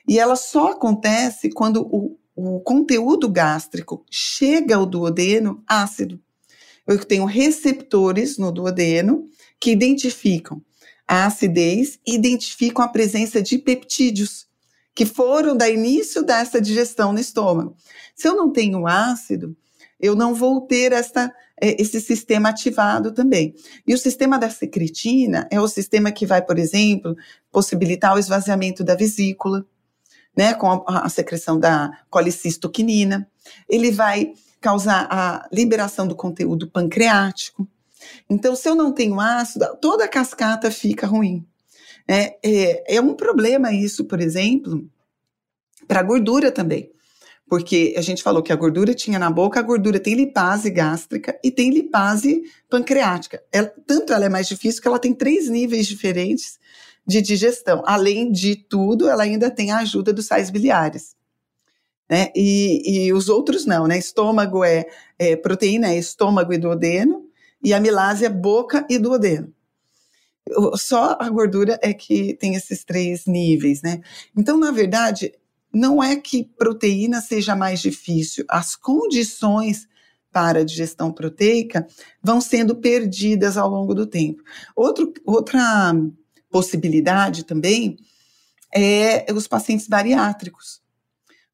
E 0.07 0.19
ela 0.19 0.37
só 0.37 0.73
acontece 0.73 1.51
quando 1.51 1.83
o, 1.91 2.17
o 2.35 2.61
conteúdo 2.61 3.29
gástrico 3.29 4.05
chega 4.09 4.77
ao 4.77 4.87
duodeno 4.87 5.63
ácido. 5.67 6.21
Eu 6.87 7.05
tenho 7.05 7.25
receptores 7.25 8.39
no 8.39 8.53
duodeno 8.53 9.29
que 9.61 9.73
identificam 9.73 10.63
a 11.09 11.25
acidez 11.25 11.99
e 12.07 12.15
identificam 12.15 12.85
a 12.85 12.89
presença 12.89 13.43
de 13.43 13.57
peptídeos, 13.59 14.47
que 14.95 15.07
foram 15.07 15.57
da 15.57 15.69
início 15.69 16.23
dessa 16.23 16.61
digestão 16.61 17.13
no 17.13 17.19
estômago. 17.19 17.75
Se 18.15 18.29
eu 18.29 18.37
não 18.37 18.53
tenho 18.53 18.87
ácido, 18.87 19.57
eu 19.99 20.15
não 20.15 20.35
vou 20.35 20.61
ter 20.61 20.93
essa, 20.93 21.33
é, 21.61 21.81
esse 21.81 22.01
sistema 22.01 22.51
ativado 22.51 23.13
também. 23.13 23.55
E 23.87 23.95
o 23.95 23.99
sistema 23.99 24.39
da 24.39 24.51
secretina 24.51 25.49
é 25.51 25.61
o 25.61 25.69
sistema 25.69 26.13
que 26.13 26.27
vai, 26.27 26.43
por 26.43 26.59
exemplo, 26.59 27.17
possibilitar 27.51 28.15
o 28.15 28.19
esvaziamento 28.19 28.85
da 28.85 28.95
vesícula, 28.95 29.67
né, 30.37 30.55
com 30.55 30.85
a, 30.87 31.07
a 31.07 31.09
secreção 31.09 31.59
da 31.59 31.91
colicistoquinina. 32.11 33.29
Ele 33.69 33.91
vai 33.91 34.33
causar 34.61 35.07
a 35.11 35.49
liberação 35.53 36.07
do 36.07 36.15
conteúdo 36.15 36.69
pancreático. 36.69 37.67
Então, 38.29 38.55
se 38.55 38.69
eu 38.69 38.75
não 38.75 38.93
tenho 38.93 39.21
ácido, 39.21 39.67
toda 39.81 40.05
a 40.05 40.09
cascata 40.09 40.71
fica 40.71 41.07
ruim. 41.07 41.47
É, 42.07 42.39
é, 42.43 42.97
é 42.97 43.01
um 43.01 43.15
problema 43.15 43.73
isso, 43.73 44.05
por 44.05 44.21
exemplo, 44.21 44.89
para 45.87 46.01
a 46.01 46.03
gordura 46.03 46.51
também. 46.51 46.91
Porque 47.49 47.95
a 47.97 48.03
gente 48.03 48.23
falou 48.23 48.43
que 48.43 48.53
a 48.53 48.57
gordura 48.57 48.95
tinha 48.95 49.19
na 49.19 49.31
boca, 49.31 49.59
a 49.59 49.63
gordura 49.63 49.99
tem 49.99 50.15
lipase 50.15 50.71
gástrica 50.71 51.39
e 51.43 51.51
tem 51.51 51.71
lipase 51.71 52.43
pancreática. 52.69 53.43
Ela, 53.51 53.73
tanto 53.87 54.13
ela 54.13 54.27
é 54.27 54.29
mais 54.29 54.47
difícil 54.47 54.83
que 54.83 54.89
ela 54.89 54.99
tem 54.99 55.15
três 55.15 55.49
níveis 55.49 55.87
diferentes 55.87 56.59
de 57.07 57.23
digestão. 57.23 57.83
Além 57.87 58.31
de 58.31 58.55
tudo, 58.55 59.09
ela 59.09 59.23
ainda 59.23 59.51
tem 59.51 59.71
a 59.71 59.79
ajuda 59.79 60.13
dos 60.13 60.27
sais 60.27 60.51
biliares. 60.51 61.17
Né? 62.09 62.31
E, 62.37 63.07
e 63.07 63.13
os 63.13 63.31
outros 63.31 63.65
não, 63.65 63.87
né? 63.87 63.99
Estômago 63.99 64.63
é, 64.63 64.87
é, 65.19 65.35
proteína, 65.37 65.89
é 65.93 65.99
estômago 65.99 66.53
e 66.53 66.59
duodeno, 66.59 67.28
e 67.63 67.75
amilase 67.75 68.25
é 68.25 68.29
boca 68.29 68.87
e 68.89 68.99
duodeno. 68.99 69.53
Só 70.77 71.17
a 71.21 71.29
gordura 71.29 71.79
é 71.83 71.93
que 71.93 72.35
tem 72.35 72.55
esses 72.55 72.85
três 72.85 73.27
níveis, 73.27 73.83
né? 73.83 74.01
Então, 74.37 74.59
na 74.59 74.71
verdade, 74.71 75.33
não 75.73 76.03
é 76.03 76.17
que 76.17 76.45
proteína 76.45 77.21
seja 77.21 77.55
mais 77.55 77.81
difícil, 77.81 78.45
as 78.49 78.75
condições 78.75 79.87
para 80.33 80.61
a 80.61 80.65
digestão 80.65 81.13
proteica 81.13 81.87
vão 82.23 82.41
sendo 82.41 82.77
perdidas 82.77 83.57
ao 83.57 83.69
longo 83.69 83.95
do 83.95 84.07
tempo. 84.07 84.43
Outro, 84.75 85.13
outra 85.25 85.95
possibilidade 86.51 87.45
também 87.45 87.97
é 88.75 89.31
os 89.33 89.47
pacientes 89.47 89.89
bariátricos, 89.89 90.81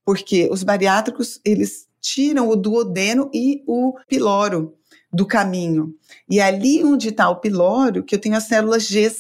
porque 0.05 0.49
os 0.51 0.63
bariátricos 0.63 1.41
eles 1.45 1.89
tiram 2.01 2.49
o 2.49 2.57
duodeno 2.57 3.31
e 3.33 3.63
o 3.67 3.95
piloro 4.09 4.77
do 5.15 5.25
caminho. 5.25 5.95
E 6.29 6.41
é 6.41 6.43
ali 6.43 6.85
onde 6.85 7.09
está 7.09 7.31
o 7.31 7.37
piloro 7.37 8.03
que 8.03 8.15
eu 8.15 8.21
tenho 8.21 8.37
as 8.37 8.45
células 8.45 8.85
G 8.85 9.11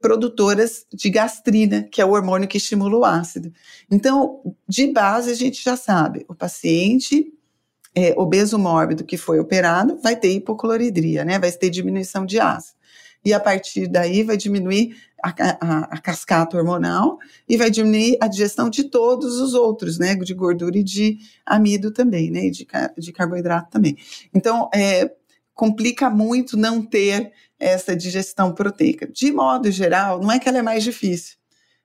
produtoras 0.00 0.84
de 0.92 1.10
gastrina, 1.10 1.82
que 1.84 2.00
é 2.00 2.04
o 2.04 2.10
hormônio 2.10 2.48
que 2.48 2.56
estimula 2.56 2.96
o 2.96 3.04
ácido. 3.04 3.52
Então, 3.90 4.40
de 4.68 4.88
base, 4.88 5.30
a 5.30 5.34
gente 5.34 5.62
já 5.62 5.76
sabe, 5.76 6.24
o 6.28 6.34
paciente 6.34 7.32
é, 7.94 8.12
obeso 8.16 8.58
mórbido 8.58 9.04
que 9.04 9.16
foi 9.16 9.38
operado 9.38 9.98
vai 10.02 10.16
ter 10.16 10.32
hipocloridria, 10.32 11.24
né? 11.24 11.38
Vai 11.38 11.52
ter 11.52 11.70
diminuição 11.70 12.26
de 12.26 12.40
ácido 12.40 12.82
e 13.24 13.32
a 13.32 13.40
partir 13.40 13.86
daí 13.86 14.22
vai 14.22 14.36
diminuir 14.36 14.96
a, 15.22 15.30
a, 15.30 15.78
a, 15.94 15.98
cascata 15.98 16.56
hormonal 16.56 17.18
e 17.48 17.56
vai 17.56 17.70
diminuir 17.70 18.16
a 18.20 18.26
digestão 18.26 18.68
de 18.68 18.84
todos 18.84 19.38
os 19.38 19.54
outros, 19.54 19.98
né, 19.98 20.16
de 20.16 20.34
gordura 20.34 20.76
e 20.76 20.82
de 20.82 21.18
amido 21.46 21.92
também, 21.92 22.30
né, 22.30 22.46
e 22.46 22.50
de, 22.50 22.66
de 22.98 23.12
carboidrato 23.12 23.70
também. 23.70 23.96
Então, 24.34 24.68
é, 24.74 25.12
complica 25.54 26.10
muito 26.10 26.56
não 26.56 26.82
ter 26.82 27.32
essa 27.58 27.94
digestão 27.94 28.52
proteica. 28.52 29.06
De 29.06 29.30
modo 29.30 29.70
geral, 29.70 30.20
não 30.20 30.32
é 30.32 30.38
que 30.38 30.48
ela 30.48 30.58
é 30.58 30.62
mais 30.62 30.82
difícil, 30.82 31.36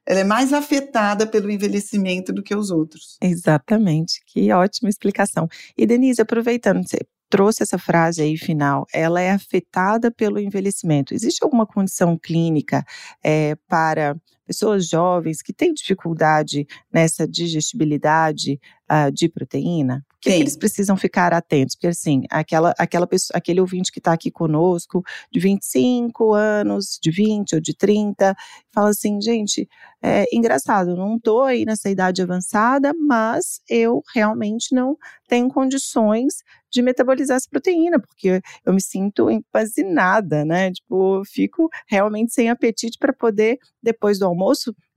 ela 0.06 0.22
é 0.22 0.24
mais 0.24 0.54
afetada 0.54 1.28
pelo 1.28 1.52
envelhecimento 1.52 2.32
do 2.32 2.42
que 2.42 2.56
os 2.56 2.72
outros. 2.72 3.18
Exatamente, 3.22 4.22
que 4.26 4.52
ótima 4.52 4.90
explicação. 4.90 5.48
E 5.78 5.86
Denise, 5.86 6.22
aproveitando, 6.22 6.88
você 6.88 7.00
trouxe 7.30 7.64
essa 7.64 7.78
frase 7.78 8.22
aí 8.22 8.38
final, 8.38 8.86
ela 8.94 9.22
é 9.22 9.32
afetada 9.32 10.10
pelo 10.10 10.40
envelhecimento. 10.40 11.14
Existe 11.14 11.44
alguma 11.44 11.66
condição 11.66 12.18
clínica 12.18 12.86
é, 13.24 13.56
para 13.68 14.16
pessoas 14.48 14.88
jovens 14.88 15.42
que 15.42 15.52
têm 15.52 15.74
dificuldade 15.74 16.66
nessa 16.92 17.28
digestibilidade 17.28 18.60
uh, 18.90 19.12
de 19.12 19.28
proteína? 19.28 20.06
O 20.16 20.20
que, 20.20 20.32
que, 20.32 20.36
eles 20.40 20.58
precisam 20.58 20.98
ficar 20.98 21.32
atentos? 21.34 21.76
Porque, 21.76 21.88
assim, 21.88 22.24
aquela, 22.32 22.74
aquela 22.80 23.06
pessoa, 23.06 23.38
aquele 23.38 23.62
ouvinte 23.62 23.92
que 23.92 24.00
está 24.00 24.14
aqui 24.14 24.32
conosco, 24.32 25.04
de 25.32 25.40
25 25.40 26.34
anos, 26.34 26.98
de 27.00 27.12
20 27.12 27.56
ou 27.56 27.62
de 27.62 27.76
30, 27.76 28.36
fala 28.74 28.90
assim, 28.90 29.22
gente, 29.22 29.70
é 30.02 30.26
engraçado, 30.34 30.96
não 30.96 31.18
estou 31.18 31.44
aí 31.44 31.66
nessa 31.66 31.90
idade 31.90 32.22
avançada, 32.22 32.94
mas 32.94 33.62
eu 33.70 34.02
realmente 34.14 34.74
não 34.74 34.98
tenho 35.28 35.50
condições 35.50 36.44
de 36.70 36.82
metabolizar 36.82 37.38
essa 37.38 37.50
proteína, 37.50 38.00
porque 38.00 38.42
eu 38.66 38.74
me 38.74 38.82
sinto 38.82 39.30
empazinada, 39.30 40.44
né? 40.46 40.72
Tipo, 40.72 41.24
fico 41.26 41.70
realmente 41.88 42.34
sem 42.34 42.50
apetite 42.50 42.98
para 43.00 43.14
poder, 43.14 43.58
depois 43.82 44.20
do 44.20 44.26
almoço, 44.26 44.37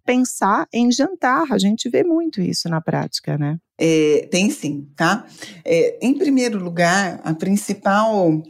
pensar 0.04 0.66
em 0.73 0.90
jantar. 0.90 1.52
A 1.52 1.59
gente 1.59 1.88
vê 1.88 2.02
muito 2.02 2.40
isso 2.40 2.68
na 2.68 2.80
prática, 2.80 3.38
né? 3.38 3.59
É, 3.78 4.28
tem 4.30 4.50
sim, 4.50 4.88
tá? 4.97 5.26
É, 5.64 5.99
em 6.04 6.16
primeiro 6.16 6.62
lugar, 6.62 7.20
a 7.25 7.35
principal, 7.35 8.42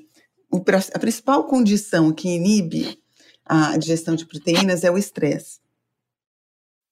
a 0.92 0.98
principal 0.98 1.44
condição 1.44 2.12
que 2.12 2.28
inibe 2.28 2.98
a 3.44 3.76
digestão 3.76 4.14
de 4.14 4.26
proteínas 4.26 4.84
é 4.84 4.90
o 4.90 4.98
estresse. 4.98 5.58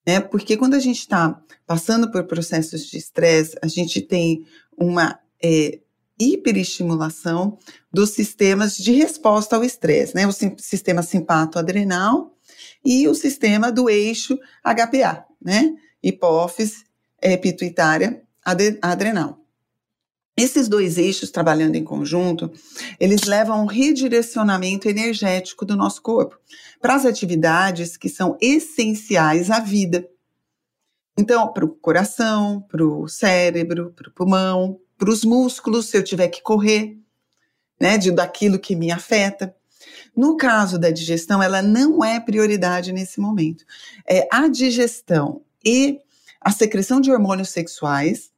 Né? 0.05 0.19
Porque 0.19 0.57
quando 0.57 0.73
a 0.73 0.79
gente 0.79 0.99
está 0.99 1.41
passando 1.65 2.11
por 2.11 2.25
processos 2.25 2.85
de 2.85 2.97
estresse, 2.97 3.57
a 3.61 3.67
gente 3.67 4.01
tem 4.01 4.45
uma 4.77 5.19
é, 5.43 5.79
hiperestimulação 6.19 7.57
dos 7.91 8.11
sistemas 8.11 8.77
de 8.77 8.91
resposta 8.91 9.55
ao 9.55 9.63
estresse, 9.63 10.15
né? 10.15 10.27
O 10.27 10.31
sistema 10.31 11.01
simpato-adrenal 11.01 12.35
e 12.83 13.07
o 13.07 13.13
sistema 13.13 13.71
do 13.71 13.89
eixo 13.89 14.37
HPA, 14.63 15.25
né? 15.41 15.73
Hipófise, 16.01 16.85
pituitária, 17.41 18.21
adrenal. 18.81 19.39
Esses 20.37 20.69
dois 20.69 20.97
eixos 20.97 21.31
trabalhando 21.31 21.75
em 21.75 21.83
conjunto, 21.83 22.49
eles 22.97 23.23
levam 23.23 23.61
um 23.61 23.65
redirecionamento 23.65 24.87
energético 24.87 25.65
do 25.65 25.75
nosso 25.75 26.01
corpo 26.01 26.39
para 26.81 26.95
as 26.95 27.05
atividades 27.05 27.97
que 27.97 28.07
são 28.07 28.37
essenciais 28.39 29.51
à 29.51 29.59
vida. 29.59 30.07
Então, 31.17 31.51
para 31.51 31.65
o 31.65 31.75
coração, 31.75 32.61
para 32.61 32.81
o 32.81 33.05
cérebro, 33.09 33.91
para 33.93 34.07
o 34.07 34.13
pulmão, 34.13 34.79
para 34.97 35.09
os 35.09 35.25
músculos, 35.25 35.87
se 35.87 35.97
eu 35.97 36.03
tiver 36.05 36.29
que 36.29 36.41
correr, 36.41 36.97
né, 37.77 37.97
de, 37.97 38.09
daquilo 38.09 38.57
que 38.57 38.77
me 38.77 38.91
afeta. 38.91 39.53
No 40.15 40.37
caso 40.37 40.77
da 40.77 40.91
digestão, 40.91 41.41
ela 41.41 41.61
não 41.61 42.03
é 42.03 42.19
prioridade 42.19 42.91
nesse 42.91 43.19
momento. 43.19 43.65
É 44.07 44.27
a 44.31 44.47
digestão 44.47 45.41
e 45.63 45.99
a 46.41 46.51
secreção 46.51 47.01
de 47.01 47.11
hormônios 47.11 47.49
sexuais 47.49 48.31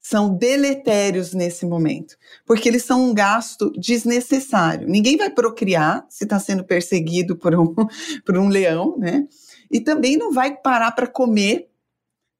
são 0.00 0.34
deletérios 0.34 1.34
nesse 1.34 1.66
momento, 1.66 2.16
porque 2.46 2.68
eles 2.68 2.84
são 2.84 3.10
um 3.10 3.14
gasto 3.14 3.70
desnecessário. 3.72 4.88
Ninguém 4.88 5.16
vai 5.16 5.28
procriar 5.28 6.06
se 6.08 6.24
está 6.24 6.38
sendo 6.38 6.64
perseguido 6.64 7.36
por 7.36 7.54
um, 7.54 7.74
por 8.24 8.38
um 8.38 8.48
leão, 8.48 8.96
né? 8.98 9.26
E 9.70 9.80
também 9.80 10.16
não 10.16 10.32
vai 10.32 10.56
parar 10.56 10.92
para 10.92 11.06
comer 11.06 11.68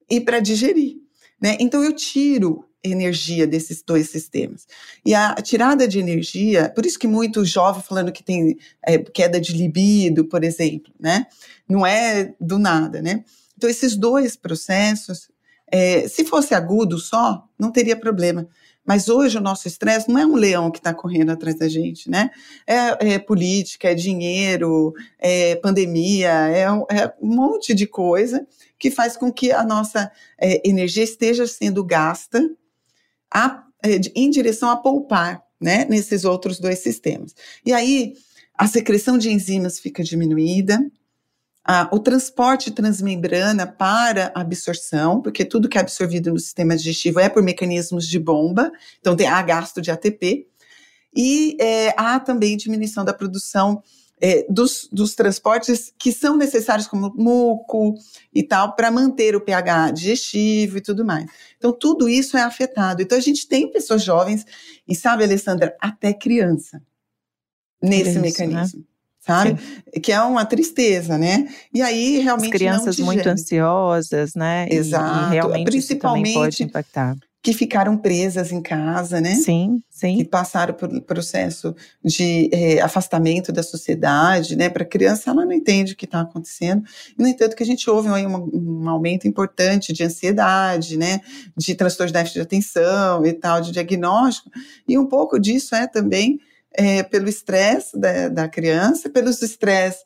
e 0.08 0.20
para 0.20 0.40
digerir, 0.40 0.96
né? 1.40 1.56
Então 1.60 1.84
eu 1.84 1.92
tiro 1.92 2.64
energia 2.82 3.46
desses 3.46 3.82
dois 3.82 4.10
sistemas. 4.10 4.66
E 5.04 5.14
a 5.14 5.34
tirada 5.36 5.86
de 5.86 5.98
energia, 5.98 6.70
por 6.70 6.86
isso 6.86 6.98
que 6.98 7.06
muito 7.06 7.44
jovem 7.44 7.82
falando 7.82 8.12
que 8.12 8.22
tem 8.22 8.56
é, 8.86 8.98
queda 8.98 9.40
de 9.40 9.52
libido, 9.52 10.24
por 10.24 10.42
exemplo, 10.42 10.92
né? 10.98 11.26
Não 11.68 11.86
é 11.86 12.34
do 12.40 12.58
nada, 12.58 13.02
né? 13.02 13.24
Então 13.56 13.68
esses 13.68 13.96
dois 13.96 14.36
processos 14.36 15.28
é, 15.70 16.08
se 16.08 16.24
fosse 16.24 16.54
agudo 16.54 16.98
só, 16.98 17.46
não 17.58 17.70
teria 17.70 17.96
problema. 17.96 18.48
Mas 18.84 19.08
hoje 19.08 19.38
o 19.38 19.40
nosso 19.40 19.68
estresse 19.68 20.08
não 20.08 20.18
é 20.18 20.26
um 20.26 20.34
leão 20.34 20.70
que 20.70 20.78
está 20.78 20.92
correndo 20.92 21.30
atrás 21.30 21.56
da 21.56 21.68
gente, 21.68 22.10
né? 22.10 22.30
É, 22.66 23.12
é, 23.12 23.18
política, 23.18 23.88
é 23.90 23.94
dinheiro, 23.94 24.92
é 25.18 25.54
pandemia, 25.56 26.30
é, 26.48 26.62
é, 26.62 27.14
um 27.20 27.34
monte 27.34 27.72
de 27.72 27.86
coisa 27.86 28.46
que 28.78 28.90
faz 28.90 29.16
com 29.16 29.30
que 29.30 29.52
a 29.52 29.62
nossa 29.62 30.10
é, 30.40 30.66
energia 30.68 31.04
esteja 31.04 31.46
sendo 31.46 31.84
gasta 31.84 32.50
a, 33.32 33.64
é, 33.84 34.00
em 34.14 34.30
direção 34.30 34.70
a 34.70 34.76
poupar, 34.76 35.42
né? 35.60 35.84
Nesses 35.84 36.24
outros 36.24 36.58
dois 36.58 36.78
sistemas. 36.80 37.34
E 37.64 37.72
aí 37.72 38.14
a 38.56 38.66
secreção 38.66 39.16
de 39.16 39.30
enzimas 39.30 39.78
fica 39.78 40.02
diminuída, 40.02 40.78
ah, 41.64 41.88
o 41.92 41.98
transporte 41.98 42.70
transmembrana 42.70 43.66
para 43.66 44.32
absorção, 44.34 45.22
porque 45.22 45.44
tudo 45.44 45.68
que 45.68 45.78
é 45.78 45.80
absorvido 45.80 46.32
no 46.32 46.38
sistema 46.38 46.76
digestivo 46.76 47.20
é 47.20 47.28
por 47.28 47.42
mecanismos 47.42 48.06
de 48.06 48.18
bomba, 48.18 48.72
então 48.98 49.14
tem 49.14 49.26
a 49.26 49.40
gasto 49.42 49.80
de 49.80 49.90
ATP, 49.90 50.46
e 51.14 51.56
é, 51.60 51.94
há 51.96 52.18
também 52.18 52.56
diminuição 52.56 53.04
da 53.04 53.12
produção 53.12 53.82
é, 54.20 54.46
dos, 54.48 54.88
dos, 54.92 55.14
transportes 55.14 55.92
que 55.98 56.12
são 56.12 56.36
necessários, 56.36 56.86
como 56.86 57.12
muco 57.16 57.94
e 58.34 58.42
tal, 58.42 58.74
para 58.74 58.90
manter 58.90 59.34
o 59.34 59.40
pH 59.40 59.92
digestivo 59.92 60.78
e 60.78 60.80
tudo 60.80 61.04
mais. 61.04 61.26
Então, 61.56 61.72
tudo 61.72 62.08
isso 62.08 62.36
é 62.36 62.42
afetado. 62.42 63.00
Então, 63.02 63.16
a 63.16 63.20
gente 63.20 63.48
tem 63.48 63.70
pessoas 63.70 64.02
jovens, 64.02 64.44
e 64.86 64.94
sabe, 64.94 65.24
Alessandra, 65.24 65.74
até 65.80 66.12
criança, 66.12 66.82
nesse 67.82 68.10
isso, 68.10 68.18
né? 68.20 68.26
mecanismo. 68.26 68.80
Né? 68.80 68.84
sabe? 69.20 69.56
Sim. 69.60 70.00
Que 70.00 70.12
é 70.12 70.20
uma 70.22 70.44
tristeza, 70.44 71.16
né? 71.16 71.48
E 71.72 71.82
aí 71.82 72.18
realmente 72.18 72.52
As 72.52 72.52
crianças 72.52 72.98
muito 72.98 73.26
ansiosas, 73.28 74.34
né? 74.34 74.66
Exato. 74.70 75.26
E, 75.26 75.28
e 75.28 75.30
realmente 75.32 75.66
principalmente 75.66 76.34
pode 76.34 76.62
impactar. 76.62 77.16
Que 77.42 77.54
ficaram 77.54 77.96
presas 77.96 78.52
em 78.52 78.60
casa, 78.60 79.20
né? 79.20 79.34
Sim, 79.34 79.82
sim. 79.88 80.18
Que 80.18 80.24
passaram 80.24 80.74
por 80.74 80.90
um 80.90 81.00
processo 81.00 81.74
de 82.04 82.50
é, 82.52 82.80
afastamento 82.80 83.50
da 83.50 83.62
sociedade, 83.62 84.56
né? 84.56 84.68
Para 84.68 84.82
a 84.82 84.86
criança, 84.86 85.30
ela 85.30 85.44
não 85.44 85.52
entende 85.52 85.94
o 85.94 85.96
que 85.96 86.04
está 86.04 86.20
acontecendo. 86.20 86.82
No 87.18 87.26
entanto, 87.26 87.56
que 87.56 87.62
a 87.62 87.66
gente 87.66 87.88
ouve 87.88 88.08
aí 88.10 88.26
um, 88.26 88.82
um 88.82 88.88
aumento 88.88 89.26
importante 89.26 89.92
de 89.92 90.04
ansiedade, 90.04 90.98
né? 90.98 91.20
De 91.56 91.74
transtorno 91.74 92.08
de 92.08 92.12
déficit 92.12 92.34
de 92.34 92.42
atenção 92.42 93.24
e 93.24 93.32
tal, 93.32 93.60
de 93.60 93.72
diagnóstico. 93.72 94.50
E 94.86 94.98
um 94.98 95.06
pouco 95.06 95.38
disso 95.38 95.74
é 95.74 95.86
também 95.86 96.38
é, 96.72 97.02
pelo 97.02 97.28
estresse 97.28 97.98
da, 97.98 98.28
da, 98.28 98.48
criança, 98.48 99.08
pelos 99.10 99.42
estresses 99.42 100.04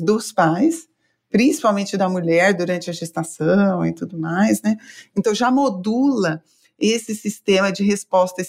dos 0.00 0.32
pais, 0.32 0.87
principalmente 1.30 1.96
da 1.96 2.08
mulher 2.08 2.54
durante 2.54 2.90
a 2.90 2.92
gestação 2.92 3.84
e 3.84 3.92
tudo 3.92 4.18
mais, 4.18 4.62
né? 4.62 4.76
Então 5.16 5.34
já 5.34 5.50
modula 5.50 6.42
esse 6.78 7.14
sistema 7.14 7.72
de 7.72 7.82
resposta 7.82 8.42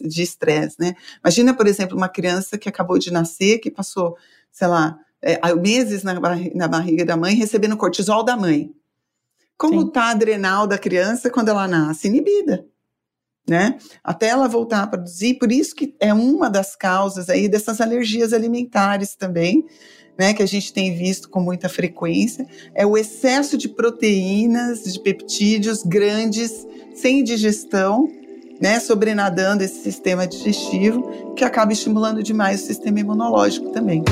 de 0.00 0.22
estresse, 0.22 0.76
né? 0.78 0.94
Imagina, 1.22 1.54
por 1.54 1.66
exemplo, 1.66 1.96
uma 1.96 2.08
criança 2.08 2.56
que 2.56 2.68
acabou 2.68 2.98
de 2.98 3.12
nascer, 3.12 3.58
que 3.58 3.70
passou, 3.70 4.16
sei 4.50 4.68
lá, 4.68 4.98
é, 5.20 5.54
meses 5.54 6.02
na, 6.02 6.14
na 6.54 6.68
barriga 6.68 7.04
da 7.04 7.16
mãe 7.16 7.34
recebendo 7.34 7.76
cortisol 7.76 8.24
da 8.24 8.36
mãe. 8.36 8.72
Como 9.56 9.88
está 9.88 10.04
a 10.04 10.10
adrenal 10.10 10.66
da 10.66 10.78
criança 10.78 11.28
quando 11.28 11.48
ela 11.48 11.68
nasce? 11.68 12.08
Inibida 12.08 12.64
né? 13.48 13.78
Até 14.04 14.28
ela 14.28 14.46
voltar 14.46 14.82
a 14.82 14.86
produzir, 14.86 15.34
por 15.34 15.50
isso 15.50 15.74
que 15.74 15.94
é 15.98 16.12
uma 16.12 16.50
das 16.50 16.76
causas 16.76 17.28
aí 17.28 17.48
dessas 17.48 17.80
alergias 17.80 18.32
alimentares 18.32 19.14
também, 19.14 19.64
né, 20.18 20.34
que 20.34 20.42
a 20.42 20.46
gente 20.46 20.72
tem 20.72 20.96
visto 20.96 21.30
com 21.30 21.40
muita 21.40 21.68
frequência, 21.68 22.44
é 22.74 22.84
o 22.84 22.98
excesso 22.98 23.56
de 23.56 23.68
proteínas, 23.68 24.82
de 24.82 24.98
peptídeos 25.00 25.84
grandes, 25.84 26.66
sem 26.92 27.22
digestão, 27.22 28.08
né, 28.60 28.80
sobrenadando 28.80 29.62
esse 29.62 29.80
sistema 29.80 30.26
digestivo, 30.26 31.34
que 31.36 31.44
acaba 31.44 31.72
estimulando 31.72 32.20
demais 32.20 32.62
o 32.62 32.66
sistema 32.66 32.98
imunológico 32.98 33.70
também. 33.70 34.02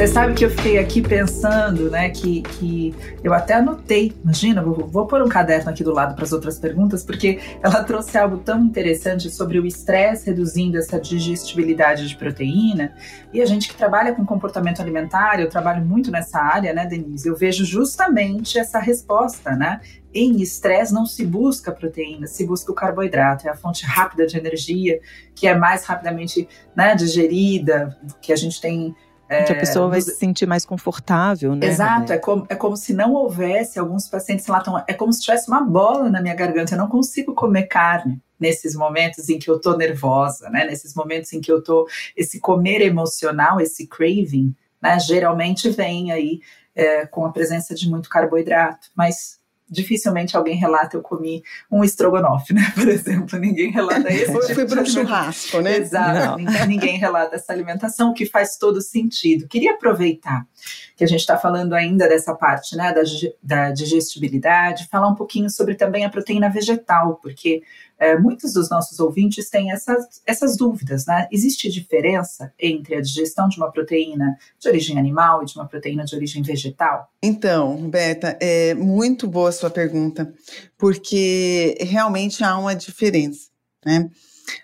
Você 0.00 0.06
sabe 0.06 0.32
que 0.32 0.46
eu 0.46 0.48
fiquei 0.48 0.78
aqui 0.78 1.02
pensando, 1.02 1.90
né, 1.90 2.08
que, 2.08 2.40
que 2.40 2.94
eu 3.22 3.34
até 3.34 3.52
anotei, 3.52 4.16
imagina, 4.24 4.62
vou, 4.62 4.88
vou 4.88 5.06
pôr 5.06 5.20
um 5.20 5.28
caderno 5.28 5.68
aqui 5.68 5.84
do 5.84 5.92
lado 5.92 6.14
para 6.14 6.24
as 6.24 6.32
outras 6.32 6.58
perguntas, 6.58 7.04
porque 7.04 7.38
ela 7.62 7.84
trouxe 7.84 8.16
algo 8.16 8.38
tão 8.38 8.64
interessante 8.64 9.28
sobre 9.28 9.60
o 9.60 9.66
estresse 9.66 10.24
reduzindo 10.24 10.78
essa 10.78 10.98
digestibilidade 10.98 12.08
de 12.08 12.16
proteína. 12.16 12.94
E 13.30 13.42
a 13.42 13.44
gente 13.44 13.68
que 13.68 13.76
trabalha 13.76 14.14
com 14.14 14.24
comportamento 14.24 14.80
alimentar, 14.80 15.38
eu 15.38 15.50
trabalho 15.50 15.84
muito 15.84 16.10
nessa 16.10 16.38
área, 16.40 16.72
né, 16.72 16.86
Denise? 16.86 17.28
Eu 17.28 17.36
vejo 17.36 17.66
justamente 17.66 18.58
essa 18.58 18.78
resposta, 18.78 19.50
né? 19.54 19.82
Em 20.14 20.40
estresse 20.40 20.94
não 20.94 21.04
se 21.04 21.26
busca 21.26 21.70
proteína, 21.70 22.26
se 22.26 22.46
busca 22.46 22.72
o 22.72 22.74
carboidrato, 22.74 23.46
é 23.46 23.50
a 23.50 23.54
fonte 23.54 23.84
rápida 23.84 24.26
de 24.26 24.38
energia, 24.38 24.98
que 25.34 25.46
é 25.46 25.54
mais 25.54 25.84
rapidamente 25.84 26.48
né, 26.74 26.94
digerida, 26.94 27.98
que 28.22 28.32
a 28.32 28.36
gente 28.36 28.62
tem 28.62 28.94
é, 29.30 29.44
que 29.44 29.52
a 29.52 29.58
pessoa 29.58 29.88
vai 29.88 30.00
se 30.00 30.14
sentir 30.16 30.44
mais 30.44 30.66
confortável, 30.66 31.54
né? 31.54 31.66
Exato, 31.66 32.12
é 32.12 32.18
como, 32.18 32.44
é 32.48 32.54
como 32.56 32.76
se 32.76 32.92
não 32.92 33.14
houvesse, 33.14 33.78
alguns 33.78 34.08
pacientes 34.08 34.44
relatam, 34.44 34.82
é 34.86 34.92
como 34.92 35.12
se 35.12 35.22
tivesse 35.22 35.48
uma 35.48 35.62
bola 35.62 36.10
na 36.10 36.20
minha 36.20 36.34
garganta, 36.34 36.74
eu 36.74 36.78
não 36.78 36.88
consigo 36.88 37.32
comer 37.32 37.68
carne 37.68 38.20
nesses 38.40 38.74
momentos 38.74 39.28
em 39.28 39.38
que 39.38 39.50
eu 39.50 39.60
tô 39.60 39.76
nervosa, 39.76 40.50
né? 40.50 40.64
Nesses 40.64 40.94
momentos 40.94 41.32
em 41.32 41.40
que 41.40 41.52
eu 41.52 41.62
tô, 41.62 41.88
esse 42.16 42.40
comer 42.40 42.80
emocional, 42.80 43.60
esse 43.60 43.86
craving, 43.86 44.54
né? 44.82 44.98
Geralmente 44.98 45.70
vem 45.70 46.10
aí 46.10 46.40
é, 46.74 47.06
com 47.06 47.24
a 47.24 47.32
presença 47.32 47.74
de 47.74 47.88
muito 47.88 48.08
carboidrato, 48.08 48.88
mas 48.96 49.39
dificilmente 49.70 50.36
alguém 50.36 50.56
relata 50.56 50.96
eu 50.96 51.02
comi 51.02 51.42
um 51.70 51.84
estrogonofe, 51.84 52.52
né? 52.54 52.72
Por 52.74 52.88
exemplo, 52.88 53.38
ninguém 53.38 53.70
relata 53.70 54.12
isso. 54.12 54.32
Foi, 54.32 54.46
tipo 54.46 54.66
para 54.66 54.82
um 54.82 54.86
churrasco, 54.86 55.60
né? 55.60 55.76
Exato, 55.76 56.38
ninguém, 56.38 56.66
ninguém 56.66 56.98
relata 56.98 57.36
essa 57.36 57.52
alimentação, 57.52 58.10
o 58.10 58.14
que 58.14 58.26
faz 58.26 58.56
todo 58.56 58.80
sentido. 58.80 59.46
Queria 59.48 59.72
aproveitar 59.72 60.46
que 60.96 61.04
a 61.04 61.06
gente 61.06 61.20
está 61.20 61.38
falando 61.38 61.72
ainda 61.72 62.08
dessa 62.08 62.34
parte, 62.34 62.76
né, 62.76 62.92
da, 62.92 63.02
da 63.42 63.70
digestibilidade, 63.72 64.88
falar 64.88 65.08
um 65.08 65.14
pouquinho 65.14 65.48
sobre 65.48 65.74
também 65.74 66.04
a 66.04 66.10
proteína 66.10 66.50
vegetal, 66.50 67.16
porque 67.22 67.62
é, 67.98 68.18
muitos 68.18 68.54
dos 68.54 68.70
nossos 68.70 68.98
ouvintes 68.98 69.50
têm 69.50 69.70
essas, 69.70 70.22
essas 70.26 70.56
dúvidas, 70.56 71.04
né? 71.06 71.28
Existe 71.30 71.70
diferença 71.70 72.52
entre 72.58 72.94
a 72.94 73.00
digestão 73.00 73.46
de 73.46 73.58
uma 73.58 73.70
proteína 73.70 74.38
de 74.58 74.68
origem 74.68 74.98
animal 74.98 75.42
e 75.42 75.46
de 75.46 75.54
uma 75.54 75.68
proteína 75.68 76.04
de 76.04 76.16
origem 76.16 76.42
vegetal? 76.42 77.10
Então, 77.22 77.90
Beta, 77.90 78.38
é 78.40 78.74
muito 78.74 79.28
boa 79.28 79.50
a 79.50 79.52
sua 79.52 79.68
pergunta, 79.68 80.32
porque 80.78 81.76
realmente 81.80 82.42
há 82.42 82.56
uma 82.58 82.74
diferença, 82.74 83.48
né? 83.84 84.08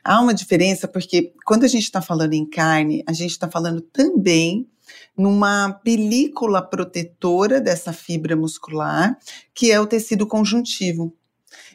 Há 0.03 0.21
uma 0.21 0.35
diferença 0.35 0.89
porque 0.89 1.33
quando 1.45 1.65
a 1.65 1.69
gente 1.69 1.85
está 1.85 2.01
falando 2.01 2.33
em 2.33 2.49
carne, 2.49 3.05
a 3.07 3.13
gente 3.13 3.31
está 3.31 3.49
falando 3.49 3.81
também 3.81 4.67
numa 5.17 5.73
película 5.85 6.63
protetora 6.63 7.61
dessa 7.61 7.93
fibra 7.93 8.37
muscular, 8.37 9.17
que 9.55 9.73
é 9.73 9.81
o 9.81 9.87
tecido 9.87 10.27
conjuntivo. 10.27 11.15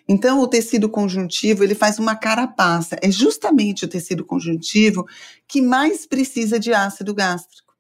Então, 0.08 0.39
o 0.41 0.47
tecido 0.47 0.89
conjuntivo, 0.89 1.63
ele 1.63 1.76
faz 1.76 2.00
uma 2.00 2.15
carapaça. 2.15 2.97
É 3.02 3.10
justamente 3.10 3.86
o 3.86 3.88
tecido 3.88 4.26
conjuntivo 4.26 5.06
que 5.47 5.62
mais 5.62 6.06
precisa 6.06 6.60
de 6.60 6.74
ácido 6.74 7.13
gástrico. 7.13 7.74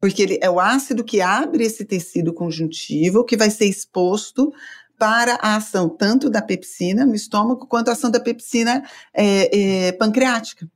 Porque 0.00 0.22
ele 0.22 0.38
é 0.40 0.48
o 0.48 0.60
ácido 0.60 1.04
que 1.04 1.20
abre 1.20 1.64
esse 1.64 1.84
tecido 1.84 2.32
conjuntivo, 2.32 3.24
que 3.24 3.36
vai 3.36 3.50
ser 3.50 3.66
exposto 3.66 4.52
para 4.98 5.34
a 5.40 5.56
ação 5.56 5.88
tanto 5.88 6.28
da 6.28 6.42
pepsina 6.42 7.06
no 7.06 7.14
estômago 7.14 7.66
quanto 7.66 7.88
a 7.88 7.92
ação 7.92 8.10
da 8.10 8.18
pepsina 8.18 8.84
é, 9.14 9.86
é, 9.86 9.92
pancreática. 9.92 10.68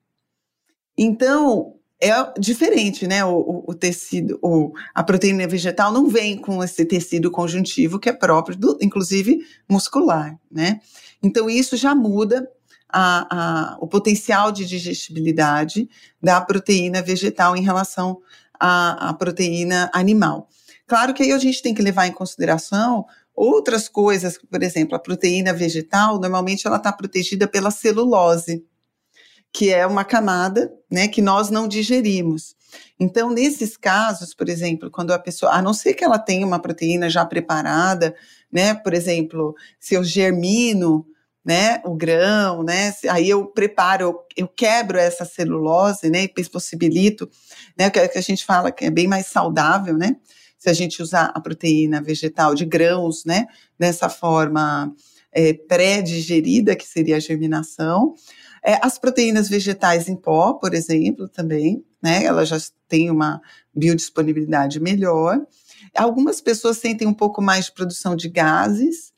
Então, 0.96 1.77
é 2.03 2.33
diferente, 2.38 3.07
né? 3.07 3.25
O, 3.25 3.65
o, 3.69 3.75
tecido, 3.75 4.37
o, 4.43 4.73
a 4.93 5.05
proteína 5.05 5.47
vegetal 5.47 5.93
não 5.93 6.09
vem 6.09 6.37
com 6.37 6.62
esse 6.62 6.85
tecido 6.85 7.31
conjuntivo 7.31 8.01
que 8.01 8.09
é 8.09 8.12
próprio, 8.12 8.57
do, 8.57 8.77
inclusive 8.83 9.38
muscular, 9.71 10.37
né? 10.51 10.81
Então, 11.23 11.49
isso 11.49 11.77
já 11.77 11.95
muda 11.95 12.49
a, 12.88 13.27
a, 13.31 13.77
o 13.81 13.87
potencial 13.87 14.51
de 14.51 14.67
digestibilidade 14.67 15.88
da 16.21 16.41
proteína 16.41 17.01
vegetal 17.01 17.57
em 17.57 17.62
relação 17.62 18.21
à, 18.59 19.11
à 19.11 19.15
proteína 19.15 19.88
animal. 19.95 20.49
Claro 20.88 21.15
que 21.15 21.23
aí 21.23 21.31
a 21.31 21.38
gente 21.38 21.62
tem 21.62 21.73
que 21.73 21.83
levar 21.83 22.09
em 22.09 22.12
consideração 22.12 23.07
outras 23.35 23.88
coisas, 23.88 24.37
por 24.38 24.62
exemplo, 24.62 24.97
a 24.97 24.99
proteína 24.99 25.53
vegetal, 25.53 26.21
normalmente 26.21 26.67
ela 26.67 26.77
está 26.77 26.93
protegida 26.93 27.47
pela 27.47 27.71
celulose, 27.71 28.65
que 29.53 29.71
é 29.71 29.87
uma 29.87 30.05
camada, 30.05 30.73
né, 30.91 31.09
que 31.09 31.21
nós 31.21 31.51
não 31.51 31.69
digerimos. 31.69 32.55
Então, 32.99 33.31
nesses 33.31 33.77
casos, 33.77 34.33
por 34.33 34.49
exemplo, 34.49 34.91
quando 34.91 35.12
a 35.12 35.19
pessoa, 35.19 35.53
a 35.53 35.61
não 35.61 35.75
ser 35.75 35.95
que 35.95 36.05
ela 36.05 36.19
tenha 36.19 36.47
uma 36.47 36.59
proteína 36.59 37.11
já 37.11 37.25
preparada, 37.25 38.15
né, 38.51 38.75
por 38.75 38.95
exemplo, 38.95 39.55
se 39.79 39.95
eu 39.95 40.03
germino 40.03 41.07
né, 41.45 41.83
o 41.85 41.95
grão, 41.95 42.62
né, 42.62 42.95
aí 43.11 43.29
eu 43.29 43.47
preparo, 43.47 44.05
eu, 44.05 44.25
eu 44.37 44.49
quebro 44.49 44.97
essa 44.97 45.25
celulose, 45.25 46.09
né, 46.09 46.25
e 46.25 46.45
possibilito, 46.49 47.29
né, 47.77 47.91
que, 47.91 48.09
que 48.09 48.19
a 48.19 48.23
gente 48.23 48.45
fala 48.45 48.71
que 48.71 48.85
é 48.85 48.91
bem 48.91 49.09
mais 49.09 49.27
saudável, 49.27 49.99
né, 49.99 50.17
se 50.57 50.71
a 50.71 50.73
gente 50.73 51.03
usar 51.03 51.33
a 51.35 51.41
proteína 51.41 52.01
vegetal 52.01 52.55
de 52.55 52.65
grãos, 52.65 53.25
né, 53.25 53.47
dessa 53.77 54.09
forma 54.09 54.95
é, 55.33 55.53
pré-digerida, 55.53 56.77
que 56.77 56.87
seria 56.87 57.17
a 57.17 57.21
germinação, 57.21 58.15
é, 58.64 58.79
as 58.83 58.98
proteínas 58.98 59.48
vegetais 59.48 60.09
em 60.09 60.16
pó, 60.16 60.55
por 60.55 60.75
exemplo, 60.75 61.29
também, 61.29 61.85
né, 62.03 62.25
elas 62.25 62.48
já 62.48 62.59
têm 62.88 63.11
uma 63.11 63.40
biodisponibilidade 63.75 64.81
melhor, 64.81 65.40
Algumas 65.96 66.40
pessoas 66.40 66.79
sentem 66.79 67.07
um 67.07 67.14
pouco 67.14 67.42
mais 67.42 67.66
de 67.66 67.72
produção 67.72 68.16
de 68.16 68.29
gases, 68.29 69.12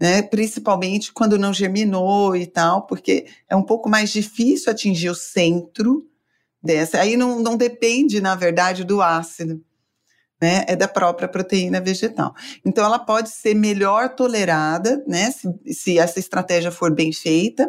né? 0.00 0.22
Principalmente 0.22 1.12
quando 1.12 1.38
não 1.38 1.52
germinou 1.52 2.34
e 2.34 2.46
tal, 2.46 2.86
porque 2.86 3.26
é 3.48 3.54
um 3.54 3.62
pouco 3.62 3.88
mais 3.88 4.10
difícil 4.10 4.70
atingir 4.70 5.10
o 5.10 5.14
centro 5.14 6.06
dessa. 6.62 7.00
Aí 7.00 7.16
não, 7.16 7.40
não 7.40 7.56
depende, 7.56 8.20
na 8.20 8.34
verdade, 8.34 8.84
do 8.84 9.02
ácido. 9.02 9.62
Né, 10.38 10.66
é 10.68 10.76
da 10.76 10.86
própria 10.86 11.26
proteína 11.26 11.80
vegetal. 11.80 12.34
Então, 12.62 12.84
ela 12.84 12.98
pode 12.98 13.30
ser 13.30 13.54
melhor 13.54 14.14
tolerada, 14.14 15.02
né, 15.06 15.30
se, 15.30 15.48
se 15.72 15.98
essa 15.98 16.18
estratégia 16.18 16.70
for 16.70 16.94
bem 16.94 17.10
feita, 17.10 17.66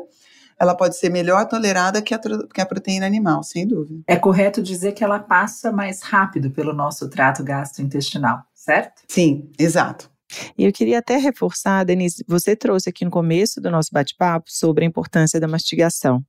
ela 0.59 0.75
pode 0.75 0.97
ser 0.97 1.09
melhor 1.09 1.47
tolerada 1.47 2.01
que 2.01 2.13
a, 2.13 2.19
que 2.53 2.61
a 2.61 2.65
proteína 2.65 3.05
animal, 3.05 3.43
sem 3.43 3.67
dúvida. 3.67 4.01
É 4.07 4.15
correto 4.15 4.61
dizer 4.61 4.93
que 4.93 5.03
ela 5.03 5.19
passa 5.19 5.71
mais 5.71 6.01
rápido 6.01 6.51
pelo 6.51 6.73
nosso 6.73 7.09
trato 7.09 7.43
gastrointestinal, 7.43 8.43
certo? 8.53 9.01
Sim, 9.07 9.49
exato. 9.57 10.09
E 10.57 10.65
eu 10.65 10.71
queria 10.71 10.99
até 10.99 11.17
reforçar, 11.17 11.83
Denise, 11.83 12.23
você 12.27 12.55
trouxe 12.55 12.89
aqui 12.89 13.05
no 13.05 13.11
começo 13.11 13.61
do 13.61 13.71
nosso 13.71 13.89
bate-papo 13.91 14.45
sobre 14.49 14.83
a 14.83 14.87
importância 14.87 15.39
da 15.39 15.47
mastigação. 15.47 16.23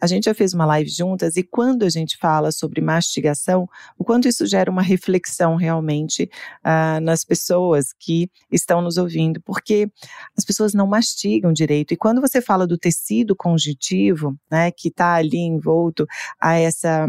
A 0.00 0.06
gente 0.06 0.24
já 0.24 0.34
fez 0.34 0.54
uma 0.54 0.64
live 0.66 0.88
juntas 0.88 1.36
e 1.36 1.42
quando 1.42 1.84
a 1.84 1.90
gente 1.90 2.16
fala 2.16 2.50
sobre 2.50 2.80
mastigação, 2.80 3.68
o 3.98 4.04
quanto 4.04 4.28
isso 4.28 4.46
gera 4.46 4.70
uma 4.70 4.82
reflexão 4.82 5.56
realmente 5.56 6.28
uh, 6.64 7.00
nas 7.02 7.24
pessoas 7.24 7.92
que 7.98 8.30
estão 8.50 8.80
nos 8.80 8.96
ouvindo, 8.96 9.40
porque 9.42 9.88
as 10.36 10.44
pessoas 10.44 10.72
não 10.72 10.86
mastigam 10.86 11.52
direito. 11.52 11.92
E 11.92 11.96
quando 11.96 12.20
você 12.20 12.40
fala 12.40 12.66
do 12.66 12.78
tecido 12.78 13.36
conjuntivo, 13.36 14.36
né, 14.50 14.70
que 14.70 14.88
está 14.88 15.14
ali 15.14 15.38
envolto 15.38 16.06
a 16.40 16.54
essa 16.54 17.06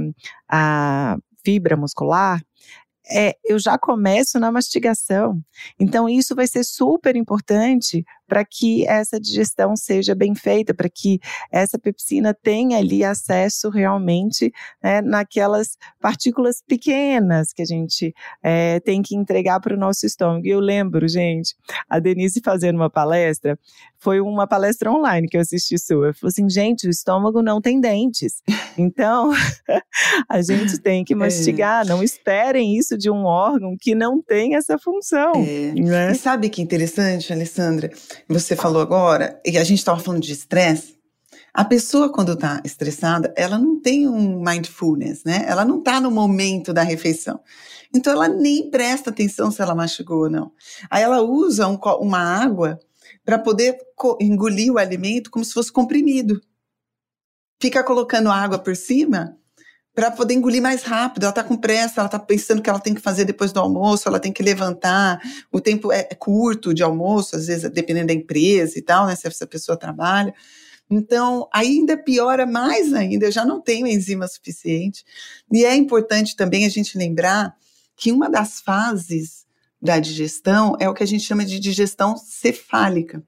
a 0.50 1.18
fibra 1.44 1.78
muscular, 1.78 2.42
é, 3.10 3.36
eu 3.46 3.60
já 3.60 3.78
começo 3.78 4.40
na 4.40 4.52
mastigação. 4.52 5.42
Então, 5.80 6.10
isso 6.10 6.36
vai 6.36 6.48
ser 6.48 6.64
super 6.64 7.16
importante 7.16 8.04
para 8.28 8.44
que 8.44 8.88
essa 8.88 9.20
digestão 9.20 9.76
seja 9.76 10.16
bem 10.16 10.36
feita, 10.36 10.74
para 10.74 10.90
que 10.90 11.20
essa 11.52 11.78
pepsina 11.78 12.34
tenha 12.34 12.78
ali 12.78 13.04
acesso 13.04 13.70
realmente 13.70 14.52
né, 14.84 15.02
naquelas 15.02 15.78
partículas 16.00 16.62
pequenas 16.66 17.54
que 17.54 17.62
a 17.62 17.66
gente 17.66 18.14
é, 18.44 18.80
tem 18.80 19.02
que 19.02 19.16
entregar 19.16 19.60
para 19.60 19.76
o 19.76 19.80
nosso 19.80 20.06
estômago. 20.06 20.46
E 20.46 20.50
eu 20.50 20.60
lembro, 20.60 21.08
gente, 21.08 21.56
a 21.90 22.00
Denise 22.00 22.42
fazendo 22.44 22.76
uma 22.76 22.90
palestra, 22.90 23.58
foi 23.98 24.22
uma 24.22 24.48
palestra 24.48 24.92
online 24.92 25.28
que 25.28 25.38
eu 25.38 25.42
assisti 25.42 25.78
sua. 25.80 26.14
Falou 26.14 26.30
assim, 26.30 26.50
gente, 26.50 26.88
o 26.88 26.90
estômago 26.90 27.42
não 27.42 27.60
tem 27.60 27.80
dentes. 27.80 28.42
Então, 28.78 29.32
a 30.30 30.42
gente 30.42 30.78
tem 30.80 31.04
que 31.04 31.14
é. 31.14 31.16
mastigar. 31.16 31.86
É. 31.86 31.90
Não 31.90 32.04
esperem 32.04 32.78
isso 32.78 32.98
de 32.98 33.10
um 33.10 33.26
órgão 33.26 33.76
que 33.80 33.96
não 33.96 34.22
tem 34.22 34.56
essa 34.56 34.78
função. 34.78 35.34
É. 35.36 35.74
Né? 35.74 36.12
E 36.12 36.16
sabe 36.16 36.50
que 36.50 36.62
interessante, 36.62 37.34
Alessandra? 37.34 37.90
Você 38.28 38.56
falou 38.56 38.82
agora, 38.82 39.40
e 39.46 39.58
a 39.58 39.64
gente 39.64 39.80
estava 39.80 40.00
falando 40.00 40.22
de 40.22 40.32
estresse. 40.32 40.96
A 41.54 41.64
pessoa, 41.64 42.12
quando 42.12 42.34
está 42.34 42.62
estressada, 42.66 43.34
ela 43.38 43.58
não 43.58 43.80
tem 43.80 44.08
um 44.08 44.44
mindfulness, 44.44 45.24
né? 45.24 45.46
Ela 45.48 45.64
não 45.64 45.80
está 45.80 46.02
no 46.02 46.12
momento 46.12 46.74
da 46.74 46.84
refeição. 46.84 47.40
Então, 47.94 48.12
ela 48.12 48.28
nem 48.28 48.70
presta 48.70 49.10
atenção 49.10 49.50
se 49.50 49.62
ela 49.62 49.74
mastigou 49.74 50.24
ou 50.24 50.30
não. 50.30 50.52
Aí, 50.90 51.02
ela 51.02 51.22
usa 51.22 51.68
um, 51.68 51.80
uma 52.02 52.20
água 52.20 52.78
para 53.24 53.40
poder 53.40 53.78
engolir 54.20 54.72
o 54.72 54.78
alimento 54.78 55.32
como 55.32 55.46
se 55.46 55.54
fosse 55.54 55.72
comprimido. 55.72 56.42
Fica 57.62 57.84
colocando 57.84 58.30
água 58.30 58.60
por 58.60 58.76
cima 58.76 59.38
para 59.96 60.12
poder 60.12 60.34
engolir 60.34 60.62
mais 60.62 60.84
rápido. 60.84 61.24
Ela 61.24 61.32
está 61.32 61.44
com 61.44 61.56
pressa, 61.56 62.02
ela 62.02 62.08
está 62.08 62.20
pensando 62.20 62.62
que 62.62 62.70
ela 62.70 62.80
tem 62.80 62.94
que 62.94 63.02
fazer 63.02 63.24
depois 63.24 63.54
do 63.54 63.62
almoço, 63.62 64.08
ela 64.08 64.20
tem 64.20 64.34
que 64.34 64.44
levantar. 64.44 65.20
O 65.52 65.62
tempo 65.62 65.92
é, 65.92 66.02
é 66.12 66.16
curto 66.16 66.74
de 66.74 66.84
almoço, 66.84 67.38
às 67.38 67.48
vezes 67.48 67.72
dependendo 67.72 68.08
da 68.08 68.14
empresa 68.14 68.78
e 68.78 68.82
tal, 68.82 69.08
né? 69.08 69.16
Se 69.16 69.26
essa 69.26 69.48
pessoa 69.48 69.78
trabalha. 69.78 70.34
Então, 70.90 71.48
ainda 71.52 71.98
piora 71.98 72.46
mais 72.46 72.94
ainda. 72.94 73.26
Eu 73.26 73.32
já 73.32 73.46
não 73.46 73.62
tenho 73.62 73.88
enzima 73.88 74.28
suficiente. 74.28 75.04
E 75.52 75.64
é 75.64 75.74
importante 75.74 76.36
também 76.36 76.66
a 76.66 76.70
gente 76.70 76.98
lembrar 76.98 77.56
que 77.96 78.12
uma 78.12 78.30
das 78.30 78.60
fases 78.60 79.46
da 79.82 79.98
digestão 79.98 80.76
é 80.80 80.90
o 80.90 80.94
que 80.94 81.04
a 81.04 81.08
gente 81.08 81.24
chama 81.24 81.46
de 81.46 81.58
digestão 81.58 82.18
cefálica. 82.18 83.24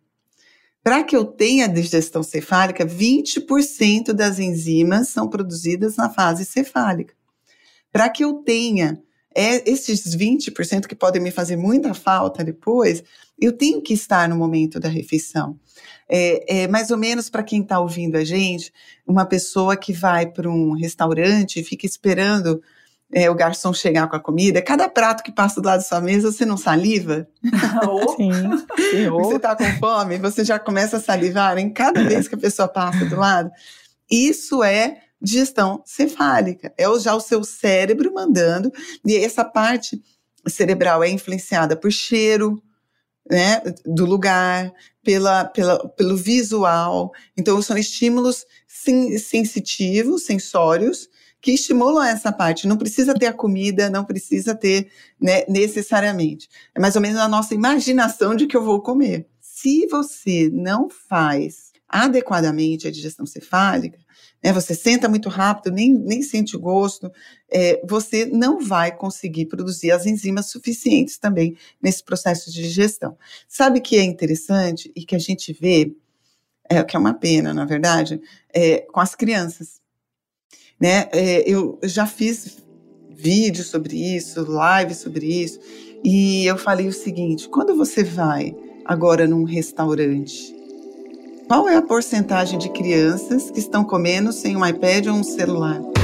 Para 0.88 1.04
que 1.04 1.17
eu 1.17 1.26
tenha 1.26 1.67
digestão 1.67 2.23
cefálica, 2.23 2.86
20% 2.86 4.13
das 4.13 4.39
enzimas 4.39 5.10
são 5.10 5.28
produzidas 5.28 5.97
na 5.97 6.10
fase 6.10 6.45
cefálica. 6.45 7.13
Para 7.91 8.10
que 8.10 8.23
eu 8.23 8.36
tenha 8.36 8.97
é, 9.36 9.69
esses 9.69 10.15
20% 10.15 10.88
que 10.88 10.95
podem 10.95 11.21
me 11.21 11.30
fazer 11.30 11.58
muita 11.58 11.93
falta 11.93 12.41
depois, 12.41 13.04
eu 13.38 13.52
tenho 13.52 13.82
que 13.82 13.93
estar 13.93 14.30
no 14.30 14.38
momento 14.38 14.80
da 14.80 14.88
refeição. 14.88 15.60
É, 16.08 16.62
é 16.62 16.67
mais 16.69 16.89
ou 16.89 16.97
menos 16.97 17.30
para 17.30 17.43
quem 17.43 17.63
está 17.63 17.82
ouvindo 17.82 18.15
a 18.15 18.23
gente, 18.23 18.71
uma 19.06 19.26
pessoa 19.26 19.76
que 19.76 19.91
vai 19.91 20.26
para 20.26 20.50
um 20.50 20.71
restaurante 20.71 21.60
e 21.60 21.65
fica 21.65 21.86
esperando 21.86 22.62
é, 23.13 23.30
o 23.30 23.36
garçom 23.36 23.74
chegar 23.74 24.08
com 24.08 24.15
a 24.15 24.20
comida, 24.20 24.62
cada 24.62 24.89
prato 24.89 25.24
que 25.24 25.32
passa 25.32 25.62
do 25.62 25.65
lado 25.65 25.80
da 25.80 25.86
sua 25.86 26.02
mesa, 26.02 26.32
você 26.32 26.46
não 26.46 26.58
saliva? 26.58 27.28
Sim. 28.17 28.32
Sim. 28.91 29.10
Você 29.10 29.36
está 29.38 29.56
com 29.56 29.65
fome, 29.80 30.17
você 30.17 30.43
já 30.43 30.60
começa 30.60 30.98
a 30.98 31.02
salivar 31.02 31.58
em 31.58 31.72
cada 31.72 32.04
vez 32.04 32.28
que 32.28 32.36
a 32.36 32.39
pessoa 32.39 32.67
passa 32.67 33.06
do 33.06 33.15
lado. 33.15 33.50
Isso 34.12 34.63
é 34.63 35.02
digestão 35.22 35.82
cefálica, 35.86 36.74
é 36.78 36.84
já 37.00 37.15
o 37.15 37.20
seu 37.20 37.43
cérebro 37.43 38.13
mandando, 38.13 38.72
e 39.06 39.15
essa 39.15 39.43
parte 39.43 40.02
cerebral 40.48 41.04
é 41.04 41.10
influenciada 41.10 41.76
por 41.76 41.91
cheiro, 41.91 42.62
né, 43.30 43.62
do 43.86 44.06
lugar, 44.06 44.72
pela, 45.04 45.46
pela, 45.46 45.89
pelo 45.89 46.15
visual. 46.15 47.12
Então, 47.36 47.62
são 47.62 47.78
estímulos 47.78 48.46
sen 48.67 49.17
sensitivos, 49.17 50.24
sensórios, 50.24 51.10
que 51.48 51.54
estimulam 51.54 52.04
essa 52.04 52.30
parte. 52.30 52.68
Não 52.68 52.76
precisa 52.76 53.14
ter 53.14 53.28
a 53.28 53.34
comida, 53.34 53.90
não 53.90 54.04
precisa 54.04 54.54
ter 54.54 54.92
né, 55.18 55.46
necessariamente. 55.48 56.50
É 56.76 56.80
mais 56.82 56.98
ou 56.98 57.02
menos 57.02 57.22
a 57.22 57.28
nossa 57.30 57.56
imaginação 57.56 58.36
de 58.36 58.48
que 58.48 58.58
eu 58.58 58.62
vou 58.62 58.82
comer. 58.82 59.30
Se 59.40 59.88
você 59.88 60.50
não 60.52 60.90
faz 60.90 61.72
adequadamente 61.88 62.86
a 62.86 62.92
digestão 62.92 63.26
cefálica, 63.26 63.98
né, 64.44 64.52
você 64.52 64.76
senta 64.76 65.08
muito 65.08 65.30
rápido, 65.30 65.74
nem, 65.74 65.94
nem 65.94 66.22
sente 66.22 66.58
o 66.58 66.60
gosto, 66.60 67.10
é, 67.50 67.82
você 67.88 68.26
não 68.26 68.60
vai 68.60 68.94
conseguir 68.94 69.46
produzir 69.46 69.92
as 69.92 70.06
enzimas 70.06 70.48
suficientes 70.48 71.18
também 71.18 71.56
nesse 71.82 72.04
processo 72.04 72.52
de 72.52 72.62
digestão. 72.62 73.18
Sabe 73.48 73.80
que 73.80 73.96
é 73.96 74.04
interessante 74.04 74.92
e 74.94 75.06
que 75.06 75.16
a 75.16 75.20
gente 75.20 75.54
vê, 75.54 75.96
é, 76.70 76.84
que 76.84 76.98
é 76.98 77.00
uma 77.00 77.14
pena, 77.14 77.54
na 77.54 77.64
verdade, 77.64 78.20
é, 78.54 78.80
com 78.80 79.00
as 79.00 79.16
crianças. 79.16 79.87
Né? 80.80 81.08
É, 81.12 81.50
eu 81.50 81.80
já 81.84 82.06
fiz 82.06 82.58
vídeos 83.10 83.68
sobre 83.68 83.96
isso, 84.16 84.46
lives 84.46 84.98
sobre 84.98 85.26
isso, 85.26 85.60
e 86.04 86.46
eu 86.46 86.58
falei 86.58 86.88
o 86.88 86.94
seguinte: 86.94 87.50
quando 87.50 87.76
você 87.76 88.04
vai 88.04 88.56
agora 88.86 89.28
num 89.28 89.44
restaurante? 89.44 90.56
Qual 91.48 91.68
é 91.68 91.76
a 91.76 91.82
porcentagem 91.82 92.60
de 92.60 92.70
crianças 92.70 93.50
que 93.50 93.60
estão 93.60 93.84
comendo 93.84 94.34
sem 94.34 94.58
um 94.58 94.66
iPad 94.66 95.08
ou 95.08 95.13
um 95.13 95.24
celular? 95.24 95.97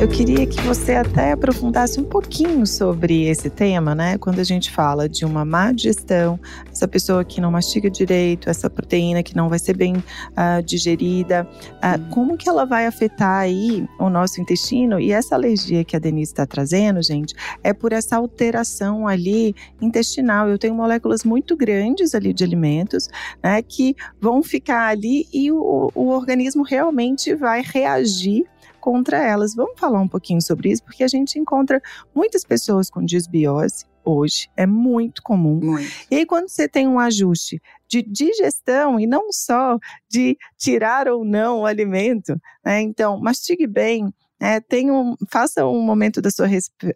Eu 0.00 0.08
queria 0.08 0.46
que 0.46 0.58
você 0.62 0.94
até 0.94 1.32
aprofundasse 1.32 2.00
um 2.00 2.04
pouquinho 2.04 2.66
sobre 2.66 3.26
esse 3.26 3.50
tema, 3.50 3.94
né? 3.94 4.16
Quando 4.16 4.38
a 4.38 4.44
gente 4.44 4.70
fala 4.70 5.06
de 5.06 5.26
uma 5.26 5.44
má 5.44 5.72
digestão, 5.72 6.40
essa 6.72 6.88
pessoa 6.88 7.22
que 7.22 7.38
não 7.38 7.50
mastiga 7.50 7.90
direito, 7.90 8.48
essa 8.48 8.70
proteína 8.70 9.22
que 9.22 9.36
não 9.36 9.50
vai 9.50 9.58
ser 9.58 9.76
bem 9.76 9.96
uh, 9.96 10.62
digerida, 10.64 11.46
uh, 11.74 12.14
como 12.14 12.38
que 12.38 12.48
ela 12.48 12.64
vai 12.64 12.86
afetar 12.86 13.40
aí 13.40 13.86
o 13.98 14.08
nosso 14.08 14.40
intestino? 14.40 14.98
E 14.98 15.12
essa 15.12 15.34
alergia 15.34 15.84
que 15.84 15.94
a 15.94 15.98
Denise 15.98 16.32
está 16.32 16.46
trazendo, 16.46 17.02
gente, 17.02 17.34
é 17.62 17.74
por 17.74 17.92
essa 17.92 18.16
alteração 18.16 19.06
ali 19.06 19.54
intestinal. 19.82 20.48
Eu 20.48 20.56
tenho 20.56 20.74
moléculas 20.74 21.24
muito 21.24 21.54
grandes 21.54 22.14
ali 22.14 22.32
de 22.32 22.42
alimentos, 22.42 23.06
né? 23.44 23.60
Que 23.60 23.94
vão 24.18 24.42
ficar 24.42 24.88
ali 24.88 25.28
e 25.30 25.52
o, 25.52 25.90
o 25.94 26.08
organismo 26.08 26.62
realmente 26.62 27.34
vai 27.34 27.62
reagir 27.62 28.46
contra 28.80 29.18
elas. 29.18 29.54
Vamos 29.54 29.78
falar 29.78 30.00
um 30.00 30.08
pouquinho 30.08 30.40
sobre 30.40 30.70
isso, 30.70 30.82
porque 30.82 31.04
a 31.04 31.08
gente 31.08 31.38
encontra 31.38 31.80
muitas 32.14 32.44
pessoas 32.44 32.90
com 32.90 33.04
disbiose 33.04 33.84
hoje, 34.04 34.48
é 34.56 34.66
muito 34.66 35.22
comum. 35.22 35.60
Muito. 35.62 35.90
E 36.10 36.16
aí, 36.16 36.26
quando 36.26 36.48
você 36.48 36.68
tem 36.68 36.88
um 36.88 36.98
ajuste 36.98 37.60
de 37.88 38.02
digestão 38.02 38.98
e 38.98 39.06
não 39.06 39.32
só 39.32 39.78
de 40.08 40.36
tirar 40.56 41.08
ou 41.08 41.24
não 41.24 41.60
o 41.60 41.66
alimento, 41.66 42.40
né? 42.64 42.80
Então, 42.80 43.20
mastigue 43.20 43.66
bem, 43.66 44.12
é, 44.40 44.58
tem 44.58 44.90
um, 44.90 45.14
faça 45.28 45.66
um 45.66 45.82
momento 45.82 46.22
da 46.22 46.30
sua, 46.30 46.48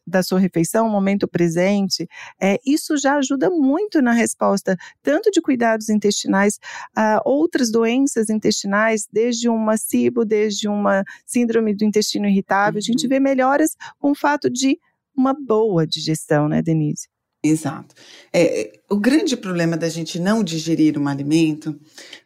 da 0.06 0.22
sua 0.22 0.40
refeição, 0.40 0.86
um 0.86 0.90
momento 0.90 1.28
presente. 1.28 2.08
É, 2.40 2.58
isso 2.64 2.96
já 2.96 3.16
ajuda 3.16 3.50
muito 3.50 4.00
na 4.00 4.12
resposta, 4.12 4.76
tanto 5.02 5.30
de 5.30 5.42
cuidados 5.42 5.90
intestinais 5.90 6.58
a 6.96 7.20
outras 7.24 7.70
doenças 7.70 8.30
intestinais, 8.30 9.06
desde 9.12 9.48
uma 9.48 9.76
SIBO, 9.76 10.24
desde 10.24 10.68
uma 10.68 11.04
síndrome 11.26 11.74
do 11.74 11.84
intestino 11.84 12.26
irritável. 12.26 12.74
Uhum. 12.74 12.78
A 12.78 12.92
gente 12.92 13.04
uhum. 13.04 13.10
vê 13.10 13.20
melhoras 13.20 13.76
com 13.98 14.12
o 14.12 14.14
fato 14.14 14.48
de 14.48 14.78
uma 15.14 15.34
boa 15.34 15.86
digestão, 15.86 16.48
né, 16.48 16.62
Denise? 16.62 17.08
Exato. 17.42 17.94
É, 18.32 18.72
o 18.90 18.96
grande 18.96 19.36
problema 19.36 19.76
da 19.76 19.90
gente 19.90 20.18
não 20.18 20.42
digerir 20.42 20.98
um 20.98 21.06
alimento 21.06 21.78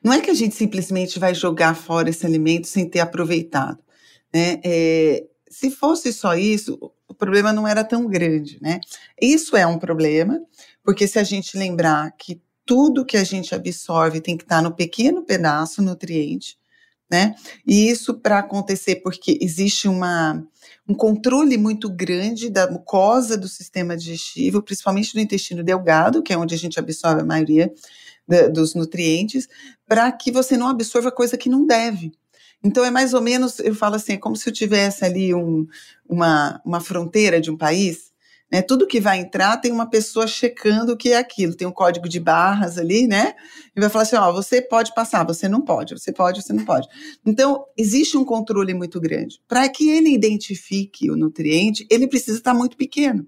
não 0.03 0.13
é 0.13 0.21
que 0.21 0.31
a 0.31 0.35
gente 0.35 0.55
simplesmente 0.55 1.19
vai 1.19 1.35
jogar 1.35 1.75
fora 1.75 2.09
esse 2.09 2.25
alimento 2.25 2.69
sem 2.69 2.89
ter 2.89 3.01
aproveitado. 3.01 3.81
Né? 4.33 4.61
É, 4.65 5.25
se 5.51 5.71
fosse 5.71 6.13
só 6.13 6.35
isso, 6.35 6.79
o 7.07 7.15
problema 7.15 7.53
não 7.53 7.67
era 7.67 7.83
tão 7.83 8.07
grande, 8.07 8.59
né? 8.61 8.81
Isso 9.21 9.57
é 9.57 9.67
um 9.67 9.79
problema, 9.79 10.39
porque 10.85 11.09
se 11.09 11.19
a 11.19 11.25
gente 11.25 11.57
lembrar 11.57 12.13
que 12.17 12.41
tudo 12.65 13.05
que 13.05 13.17
a 13.17 13.25
gente 13.25 13.55
absorve 13.55 14.21
tem 14.21 14.37
que 14.37 14.45
estar 14.45 14.61
no 14.61 14.75
pequeno 14.75 15.25
pedaço 15.25 15.81
nutriente, 15.81 16.59
né? 17.11 17.35
E 17.67 17.89
isso 17.89 18.15
para 18.15 18.41
acontecer 18.41 18.97
porque 18.97 19.39
existe 19.41 19.89
uma, 19.89 20.47
um 20.87 20.95
controle 20.95 21.57
muito 21.57 21.89
grande 21.89 22.51
da 22.51 22.71
mucosa 22.71 23.39
do 23.39 23.49
sistema 23.49 23.97
digestivo, 23.97 24.63
principalmente 24.63 25.15
do 25.15 25.21
intestino 25.21 25.65
delgado, 25.65 26.23
que 26.23 26.33
é 26.33 26.37
onde 26.37 26.55
a 26.55 26.59
gente 26.59 26.79
absorve 26.79 27.23
a 27.23 27.25
maioria 27.25 27.73
da, 28.27 28.49
dos 28.49 28.75
nutrientes, 28.75 29.49
para 29.87 30.13
que 30.13 30.31
você 30.31 30.59
não 30.59 30.69
absorva 30.69 31.11
coisa 31.11 31.39
que 31.39 31.49
não 31.49 31.67
deve. 31.67 32.13
Então 32.65 32.85
é 32.85 32.91
mais 32.91 33.15
ou 33.15 33.21
menos, 33.21 33.59
eu 33.61 33.75
falo 33.75 33.95
assim, 33.95 34.15
é 34.15 34.17
como 34.17 34.37
se 34.37 34.49
eu 34.49 34.53
tivesse 34.53 35.05
ali 35.05 35.33
um, 35.35 35.67
uma, 36.09 36.61
uma 36.65 36.81
fronteira 36.81 37.41
de 37.41 37.51
um 37.51 37.57
país, 37.57 38.09
né? 38.51 38.63
Tudo 38.63 38.87
que 38.87 39.01
vai 39.01 39.19
entrar 39.19 39.59
tem 39.59 39.71
uma 39.71 39.89
pessoa 39.89 40.27
checando 40.27 40.93
o 40.93 40.97
que 40.97 41.11
é 41.11 41.19
aquilo, 41.19 41.55
tem 41.55 41.69
um 41.69 41.73
código 41.73 42.09
de 42.09 42.19
barras 42.19 42.79
ali, 42.79 43.07
né? 43.07 43.35
E 43.77 43.81
vai 43.81 43.91
falar 43.91 44.03
assim, 44.03 44.17
ó, 44.17 44.33
você 44.33 44.61
pode 44.63 44.95
passar, 44.95 45.25
você 45.25 45.49
não 45.49 45.61
pode, 45.61 45.95
você 45.99 46.13
pode, 46.13 46.43
você 46.43 46.53
não 46.53 46.65
pode. 46.65 46.89
Então 47.25 47.65
existe 47.77 48.17
um 48.17 48.25
controle 48.25 48.75
muito 48.75 49.01
grande. 49.01 49.41
Para 49.47 49.69
que 49.69 49.89
ele 49.91 50.13
identifique 50.13 51.11
o 51.11 51.17
nutriente, 51.17 51.87
ele 51.91 52.09
precisa 52.09 52.39
estar 52.39 52.55
muito 52.55 52.77
pequeno. 52.77 53.27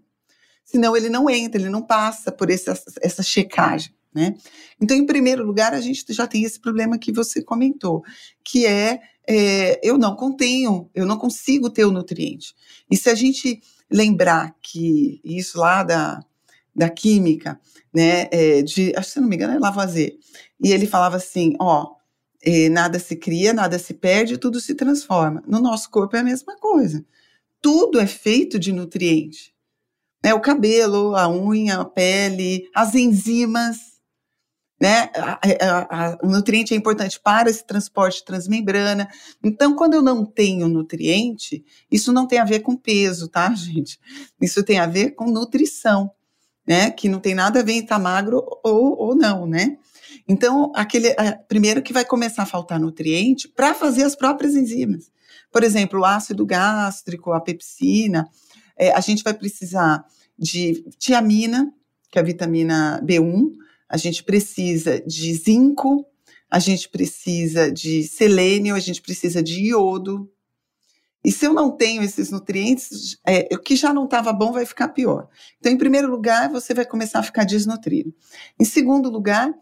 Senão 0.65 0.97
ele 0.97 1.09
não 1.09 1.29
entra, 1.29 1.61
ele 1.61 1.71
não 1.71 1.83
passa 1.83 2.33
por 2.33 2.51
essa, 2.51 2.81
essa 3.03 3.23
checagem. 3.23 3.93
Né? 4.13 4.35
Então, 4.81 4.97
em 4.97 5.07
primeiro 5.07 5.45
lugar, 5.45 5.73
a 5.73 5.81
gente 5.81 6.05
já 6.13 6.27
tem 6.27 6.43
esse 6.43 6.59
problema 6.59 6.99
que 6.99 7.13
você 7.13 7.43
comentou, 7.43 8.03
que 8.43 8.67
é 8.67 9.01
é, 9.33 9.79
eu 9.89 9.97
não 9.97 10.17
contenho, 10.17 10.91
eu 10.93 11.07
não 11.07 11.17
consigo 11.17 11.71
ter 11.71 11.85
o 11.85 11.93
nutriente. 11.93 12.53
E 12.91 12.97
se 12.97 13.09
a 13.09 13.15
gente 13.15 13.63
lembrar 13.89 14.57
que 14.61 15.21
isso 15.23 15.57
lá 15.57 15.85
da, 15.85 16.21
da 16.75 16.91
química, 16.91 17.61
né, 17.95 18.29
é, 18.33 18.61
de, 18.63 18.93
acho 18.97 19.07
que 19.07 19.15
se 19.15 19.21
não 19.21 19.29
me 19.29 19.37
engano 19.37 19.55
é 19.55 19.59
Lavoisier, 19.59 20.17
e 20.61 20.73
ele 20.73 20.85
falava 20.85 21.17
assim, 21.17 21.55
ó, 21.61 21.95
é, 22.43 22.69
nada 22.69 22.99
se 22.99 23.15
cria, 23.15 23.53
nada 23.53 23.79
se 23.79 23.95
perde, 23.95 24.37
tudo 24.37 24.61
se 24.61 24.75
transforma. 24.75 25.43
No 25.47 25.61
nosso 25.61 25.91
corpo 25.91 26.17
é 26.17 26.21
a 26.21 26.25
mesma 26.25 26.57
coisa. 26.57 27.05
Tudo 27.63 28.01
é 28.01 28.09
feito 28.09 28.59
de 28.59 28.73
nutriente. 28.73 29.55
Né, 30.25 30.35
o 30.35 30.41
cabelo, 30.41 31.15
a 31.15 31.29
unha, 31.31 31.81
a 31.81 31.85
pele, 31.85 32.69
as 32.75 32.97
enzimas, 32.97 33.90
né? 34.81 35.11
O 36.23 36.29
nutriente 36.29 36.73
é 36.73 36.77
importante 36.77 37.21
para 37.21 37.51
esse 37.51 37.65
transporte 37.67 38.25
transmembrana. 38.25 39.09
Então, 39.45 39.77
quando 39.77 39.95
eu 39.95 40.03
não 40.03 40.25
tenho 40.25 40.69
nutriente, 40.69 41.63
isso 41.91 42.13
não 42.13 42.27
tem 42.27 42.39
a 42.39 42.45
ver 42.45 42.61
com 42.61 42.75
peso, 42.75 43.29
tá, 43.29 43.53
gente? 43.55 44.01
Isso 44.41 44.65
tem 44.65 44.79
a 44.79 44.87
ver 44.87 45.11
com 45.11 45.31
nutrição, 45.31 46.11
né? 46.67 46.91
Que 46.91 47.09
não 47.09 47.21
tem 47.21 47.35
nada 47.35 47.61
a 47.61 47.63
ver 47.63 47.73
em 47.73 47.81
estar 47.81 47.99
magro 47.99 48.43
ou, 48.65 48.99
ou 48.99 49.15
não, 49.15 49.47
né? 49.47 49.77
Então, 50.27 50.73
aquele 50.75 51.15
primeiro 51.47 51.83
que 51.83 51.93
vai 51.93 52.05
começar 52.05 52.45
a 52.45 52.47
faltar 52.47 52.81
nutriente 52.81 53.49
para 53.49 53.75
fazer 53.75 54.05
as 54.05 54.17
próprias 54.17 54.55
enzimas. 54.55 55.11
Por 55.53 55.63
exemplo, 55.63 56.01
o 56.01 56.05
ácido 56.05 56.47
gástrico, 56.47 57.33
a 57.33 57.41
pepsina, 57.41 58.29
é, 58.79 58.93
a 58.93 59.01
gente 59.01 59.23
vai 59.23 59.35
precisar 59.35 60.05
de 60.39 60.85
tiamina, 60.99 61.73
que 62.11 62.19
é 62.19 62.23
a 62.23 62.25
vitamina 62.25 63.01
B1, 63.05 63.51
a 63.91 63.97
gente 63.97 64.23
precisa 64.23 65.01
de 65.01 65.35
zinco, 65.35 66.07
a 66.49 66.61
gente 66.61 66.89
precisa 66.89 67.73
de 67.73 68.05
selênio, 68.05 68.77
a 68.77 68.79
gente 68.79 69.03
precisa 69.03 69.43
de 69.43 69.61
iodo. 69.67 70.31
E 71.25 71.33
se 71.33 71.45
eu 71.45 71.53
não 71.53 71.73
tenho 71.73 72.03
esses 72.03 72.31
nutrientes, 72.31 73.19
é, 73.27 73.49
o 73.53 73.59
que 73.59 73.75
já 73.75 73.93
não 73.93 74.05
estava 74.05 74.33
bom 74.33 74.53
vai 74.53 74.65
ficar 74.65 74.89
pior. 74.89 75.29
Então, 75.59 75.73
em 75.73 75.77
primeiro 75.77 76.09
lugar, 76.09 76.49
você 76.49 76.73
vai 76.73 76.87
começar 76.87 77.19
a 77.19 77.23
ficar 77.25 77.45
desnutrido. 77.45 78.15
Em 78.59 78.65
segundo 78.65 79.11
lugar, 79.11 79.53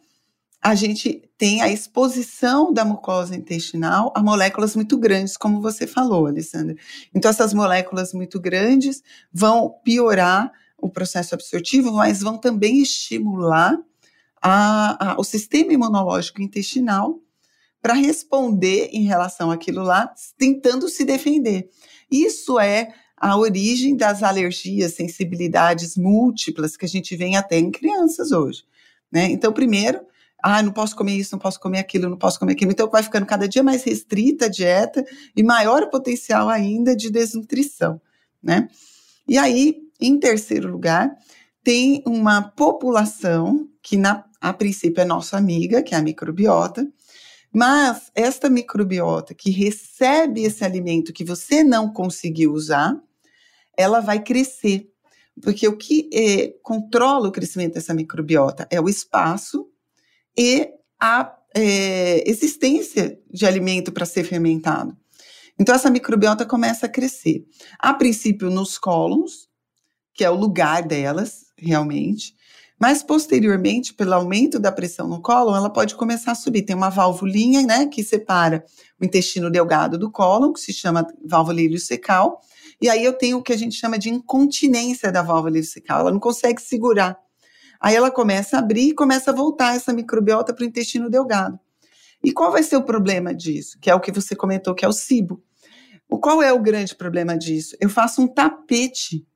a 0.61 0.75
gente 0.75 1.23
tem 1.39 1.63
a 1.63 1.69
exposição 1.69 2.73
da 2.73 2.85
mucosa 2.85 3.35
intestinal 3.35 4.13
a 4.15 4.23
moléculas 4.23 4.77
muito 4.77 4.99
grandes, 4.99 5.37
como 5.37 5.63
você 5.63 5.87
falou, 5.87 6.27
Alessandra. 6.27 6.77
Então, 7.15 7.31
essas 7.31 7.55
moléculas 7.55 8.13
muito 8.13 8.39
grandes 8.39 9.03
vão 9.33 9.75
piorar 9.83 10.53
o 10.77 10.89
processo 10.91 11.35
absortivo, 11.35 11.93
mas 11.93 12.21
vão 12.21 12.37
também 12.37 12.83
estimular 12.83 13.79
a, 14.43 15.13
a, 15.13 15.21
o 15.21 15.25
sistema 15.25 15.73
imunológico 15.73 16.43
intestinal 16.43 17.21
para 17.81 17.95
responder 17.95 18.91
em 18.93 19.05
relação 19.05 19.51
àquilo 19.51 19.83
lá, 19.83 20.13
tentando 20.37 20.89
se 20.89 21.05
defender. 21.05 21.69
Isso 22.11 22.59
é 22.59 22.93
a 23.17 23.37
origem 23.37 23.97
das 23.97 24.23
alergias, 24.23 24.95
sensibilidades 24.95 25.97
múltiplas 25.97 26.77
que 26.77 26.85
a 26.85 26.89
gente 26.89 27.17
vê 27.17 27.35
até 27.35 27.59
em 27.59 27.71
crianças 27.71 28.33
hoje. 28.33 28.65
Né? 29.11 29.31
Então, 29.31 29.53
primeiro, 29.53 30.01
ah, 30.43 30.63
não 30.63 30.73
posso 30.73 30.95
comer 30.95 31.15
isso, 31.15 31.35
não 31.35 31.39
posso 31.39 31.59
comer 31.59 31.81
aquilo, 31.81 32.09
não 32.09 32.17
posso 32.17 32.39
comer 32.39 32.53
aquilo. 32.53 32.71
Então, 32.71 32.89
vai 32.89 33.03
ficando 33.03 33.27
cada 33.27 33.49
dia 33.49 33.63
mais 33.63 33.83
restrita 33.83 34.47
a 34.47 34.49
dieta 34.49 35.05
e 35.37 35.43
maior 35.43 35.83
o 35.83 35.91
potencial 35.91 36.49
ainda 36.49 36.95
de 36.95 37.11
desnutrição. 37.11 38.01
Né? 38.43 38.69
E 39.27 39.37
aí, 39.37 39.79
em 40.01 40.19
terceiro 40.19 40.71
lugar, 40.71 41.11
tem 41.65 42.03
uma 42.07 42.41
população 42.43 43.69
que 43.83 43.97
na 43.97 44.25
a 44.41 44.53
princípio 44.53 45.01
é 45.01 45.05
nossa 45.05 45.37
amiga, 45.37 45.83
que 45.83 45.95
é 45.95 45.99
a 45.99 46.03
microbiota, 46.03 46.87
mas 47.53 48.11
esta 48.15 48.49
microbiota 48.49 49.35
que 49.35 49.51
recebe 49.51 50.43
esse 50.43 50.65
alimento 50.65 51.13
que 51.13 51.25
você 51.25 51.65
não 51.65 51.93
conseguiu 51.93 52.53
usar, 52.53 52.95
ela 53.77 54.01
vai 54.01 54.23
crescer. 54.23 54.91
Porque 55.41 55.67
o 55.67 55.77
que 55.77 56.11
é, 56.13 56.49
controla 56.63 57.29
o 57.29 57.33
crescimento 57.33 57.75
dessa 57.75 57.95
microbiota 57.95 58.67
é 58.71 58.81
o 58.81 58.89
espaço 58.89 59.69
e 60.37 60.69
a 61.01 61.35
é, 61.55 62.29
existência 62.29 63.19
de 63.31 63.47
alimento 63.47 63.93
para 63.93 64.05
ser 64.05 64.25
fermentado. 64.25 64.97
Então, 65.59 65.75
essa 65.75 65.91
microbiota 65.91 66.45
começa 66.47 66.87
a 66.87 66.89
crescer. 66.89 67.45
A 67.79 67.93
princípio, 67.95 68.51
nos 68.51 68.79
cólons, 68.79 69.49
que 70.15 70.25
é 70.25 70.31
o 70.31 70.37
lugar 70.37 70.83
delas, 70.83 71.47
realmente, 71.57 72.35
Mas 72.79 73.03
posteriormente, 73.03 73.93
pelo 73.93 74.15
aumento 74.15 74.59
da 74.59 74.71
pressão 74.71 75.09
no 75.09 75.21
cólon, 75.21 75.57
ela 75.57 75.69
pode 75.69 75.97
começar 75.97 76.33
a 76.33 76.35
subir. 76.37 76.63
Tem 76.63 76.77
uma 76.77 76.91
válvulinha, 76.91 77.63
né, 77.63 77.87
que 77.87 78.05
separa 78.05 78.65
o 79.01 79.05
intestino 79.05 79.51
delgado 79.51 79.99
do 79.99 80.11
cólon, 80.11 80.53
que 80.53 80.61
se 80.61 80.73
chama 80.73 81.07
válvula 81.25 81.61
iliocecal. 81.61 82.41
E 82.81 82.89
aí 82.89 83.05
eu 83.05 83.13
tenho 83.13 83.39
o 83.39 83.43
que 83.43 83.53
a 83.53 83.57
gente 83.57 83.75
chama 83.75 83.99
de 83.99 84.09
incontinência 84.09 85.11
da 85.11 85.23
válvula 85.23 85.51
iliocecal. 85.51 86.01
Ela 86.01 86.13
não 86.13 86.21
consegue 86.21 86.63
segurar. 86.63 87.19
Aí 87.81 87.97
ela 87.97 88.11
começa 88.11 88.57
a 88.57 88.61
abrir 88.61 88.91
e 88.91 88.95
começa 88.95 89.31
a 89.31 89.35
voltar 89.35 89.75
essa 89.75 89.93
microbiota 89.93 90.55
para 90.55 90.63
o 90.63 90.67
intestino 90.67 91.11
delgado. 91.11 91.59
E 92.23 92.33
qual 92.33 92.53
vai 92.53 92.63
ser 92.63 92.77
o 92.77 92.83
problema 92.83 93.35
disso? 93.35 93.79
Que 93.81 93.91
é 93.91 93.95
o 93.95 94.01
que 94.01 94.13
você 94.13 94.37
comentou, 94.37 94.75
que 94.75 94.85
é 94.85 94.89
o 94.89 94.93
cibo. 94.93 95.43
O 96.09 96.19
qual 96.19 96.43
é 96.43 96.53
o 96.53 96.61
grande 96.61 96.95
problema 96.95 97.37
disso? 97.37 97.77
Eu 97.81 97.89
faço 97.89 98.23
um 98.23 98.27
tapete 98.27 99.27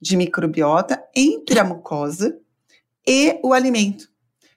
de 0.00 0.16
microbiota 0.16 1.02
entre 1.14 1.58
a 1.58 1.64
mucosa 1.64 2.38
e 3.06 3.38
o 3.42 3.52
alimento. 3.52 4.08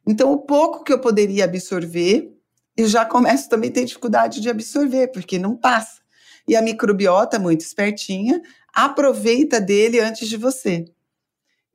Então, 0.06 0.32
o 0.32 0.40
pouco 0.40 0.84
que 0.84 0.92
eu 0.92 1.00
poderia 1.00 1.46
absorver, 1.46 2.32
eu 2.76 2.88
já 2.88 3.06
começo 3.06 3.50
também 3.50 3.70
a 3.70 3.74
ter 3.74 3.86
dificuldade 3.86 4.42
de 4.42 4.50
absorver, 4.50 5.08
porque 5.08 5.40
não 5.40 5.56
passa. 5.56 6.02
E 6.48 6.56
a 6.56 6.62
microbiota, 6.62 7.40
muito 7.40 7.62
espertinha, 7.62 8.42
aproveita 8.74 9.62
dele 9.62 10.00
antes 10.00 10.28
de 10.28 10.36
você. 10.36 10.86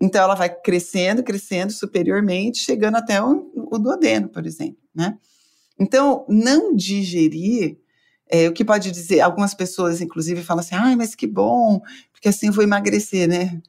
Então, 0.00 0.22
ela 0.22 0.34
vai 0.34 0.48
crescendo, 0.48 1.22
crescendo 1.22 1.72
superiormente, 1.72 2.58
chegando 2.58 2.96
até 2.96 3.22
o, 3.22 3.50
o 3.54 3.78
duodeno, 3.78 4.28
por 4.28 4.46
exemplo, 4.46 4.78
né? 4.94 5.16
Então, 5.78 6.26
não 6.28 6.74
digerir, 6.74 7.78
é, 8.28 8.48
o 8.48 8.52
que 8.52 8.64
pode 8.64 8.90
dizer, 8.90 9.20
algumas 9.20 9.54
pessoas, 9.54 10.00
inclusive, 10.00 10.42
falam 10.42 10.60
assim, 10.60 10.74
ai, 10.74 10.96
mas 10.96 11.14
que 11.14 11.26
bom, 11.26 11.80
porque 12.12 12.28
assim 12.28 12.48
eu 12.48 12.52
vou 12.52 12.64
emagrecer, 12.64 13.28
né? 13.28 13.60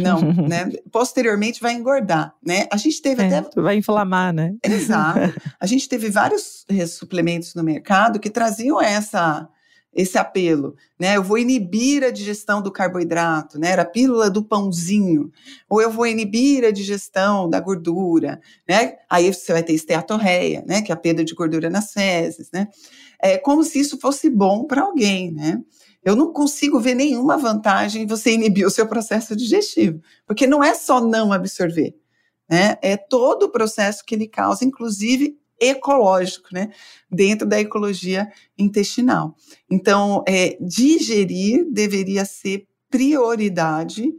Não, 0.00 0.20
né? 0.48 0.70
Posteriormente 0.90 1.60
vai 1.60 1.74
engordar, 1.74 2.34
né? 2.44 2.66
A 2.72 2.76
gente 2.76 3.02
teve 3.02 3.22
é, 3.22 3.38
até. 3.38 3.60
Vai 3.60 3.76
inflamar, 3.76 4.32
né? 4.32 4.54
Exato. 4.62 5.34
A 5.60 5.66
gente 5.66 5.88
teve 5.88 6.10
vários 6.10 6.64
eh, 6.68 6.86
suplementos 6.86 7.54
no 7.54 7.62
mercado 7.62 8.18
que 8.18 8.30
traziam 8.30 8.80
essa 8.80 9.48
esse 9.94 10.18
apelo, 10.18 10.74
né? 10.98 11.16
Eu 11.16 11.22
vou 11.22 11.38
inibir 11.38 12.02
a 12.02 12.10
digestão 12.10 12.60
do 12.60 12.72
carboidrato, 12.72 13.58
né? 13.58 13.70
Era 13.70 13.82
a 13.82 13.86
pílula 13.86 14.28
do 14.28 14.42
pãozinho, 14.42 15.30
ou 15.68 15.80
eu 15.80 15.90
vou 15.90 16.06
inibir 16.06 16.64
a 16.64 16.72
digestão 16.72 17.48
da 17.48 17.60
gordura, 17.60 18.40
né? 18.68 18.96
Aí 19.08 19.32
você 19.32 19.52
vai 19.52 19.62
ter 19.62 19.72
esteatorreia, 19.72 20.64
né? 20.66 20.82
Que 20.82 20.90
é 20.90 20.94
a 20.94 20.98
perda 20.98 21.24
de 21.24 21.34
gordura 21.34 21.70
nas 21.70 21.92
fezes, 21.92 22.50
né? 22.52 22.66
É 23.22 23.38
como 23.38 23.62
se 23.62 23.78
isso 23.78 23.98
fosse 23.98 24.28
bom 24.28 24.64
para 24.64 24.82
alguém, 24.82 25.30
né? 25.30 25.62
Eu 26.04 26.14
não 26.14 26.32
consigo 26.32 26.78
ver 26.78 26.94
nenhuma 26.94 27.36
vantagem 27.36 28.02
em 28.02 28.06
você 28.06 28.32
inibir 28.32 28.66
o 28.66 28.70
seu 28.70 28.86
processo 28.86 29.34
digestivo, 29.34 30.00
porque 30.26 30.46
não 30.46 30.62
é 30.62 30.74
só 30.74 31.00
não 31.00 31.32
absorver, 31.32 31.96
né? 32.48 32.76
É 32.82 32.96
todo 32.96 33.44
o 33.44 33.50
processo 33.50 34.04
que 34.04 34.14
ele 34.14 34.28
causa, 34.28 34.64
inclusive 34.64 35.38
ecológico, 35.58 36.48
né? 36.52 36.70
Dentro 37.10 37.46
da 37.46 37.58
ecologia 37.58 38.30
intestinal. 38.58 39.34
Então, 39.70 40.22
é, 40.28 40.58
digerir 40.60 41.66
deveria 41.72 42.24
ser 42.24 42.66
prioridade 42.90 44.12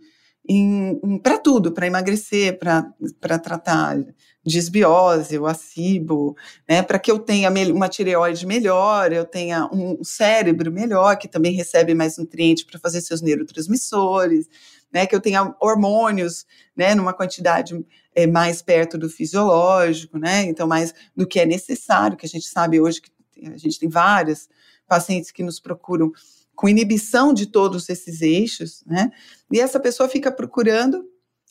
para 1.24 1.38
tudo, 1.38 1.71
para 1.71 1.88
emagrecer, 1.88 2.60
para 2.60 3.39
tratar 3.39 3.98
disbiose, 4.45 5.39
o 5.39 5.47
acibo, 5.47 6.38
né, 6.69 6.84
para 6.84 6.99
que 6.99 7.10
eu 7.10 7.17
tenha 7.17 7.49
uma 7.73 7.89
tireoide 7.89 8.45
melhor, 8.45 9.12
eu 9.12 9.25
tenha 9.25 9.67
um 9.73 10.03
cérebro 10.03 10.71
melhor, 10.71 11.17
que 11.17 11.27
também 11.27 11.53
recebe 11.53 11.95
mais 11.95 12.17
nutrientes 12.17 12.63
para 12.63 12.79
fazer 12.79 13.01
seus 13.01 13.21
neurotransmissores, 13.21 14.47
né, 14.93 15.08
que 15.08 15.15
eu 15.15 15.19
tenha 15.19 15.55
hormônios, 15.60 16.45
né, 16.77 16.93
numa 16.93 17.12
quantidade 17.12 17.84
é, 18.13 18.27
mais 18.27 18.62
perto 18.62 18.97
do 18.99 19.10
fisiológico, 19.10 20.19
né, 20.19 20.43
então 20.43 20.67
mais 20.67 20.93
do 21.15 21.25
que 21.25 21.39
é 21.39 21.45
necessário, 21.45 22.15
que 22.15 22.25
a 22.25 22.29
gente 22.29 22.47
sabe 22.47 22.79
hoje 22.79 23.01
que 23.01 23.12
a 23.47 23.58
gente 23.58 23.79
tem 23.79 23.89
vários 23.89 24.47
pacientes 24.88 25.31
que 25.31 25.43
nos 25.43 25.60
procuram 25.60 26.12
com 26.55 26.69
inibição 26.69 27.34
de 27.34 27.47
todos 27.47 27.89
esses 27.89 28.21
eixos, 28.21 28.84
né, 28.86 29.10
e 29.51 29.60
essa 29.60 29.79
pessoa 29.79 30.08
fica 30.08 30.31
procurando 30.31 31.03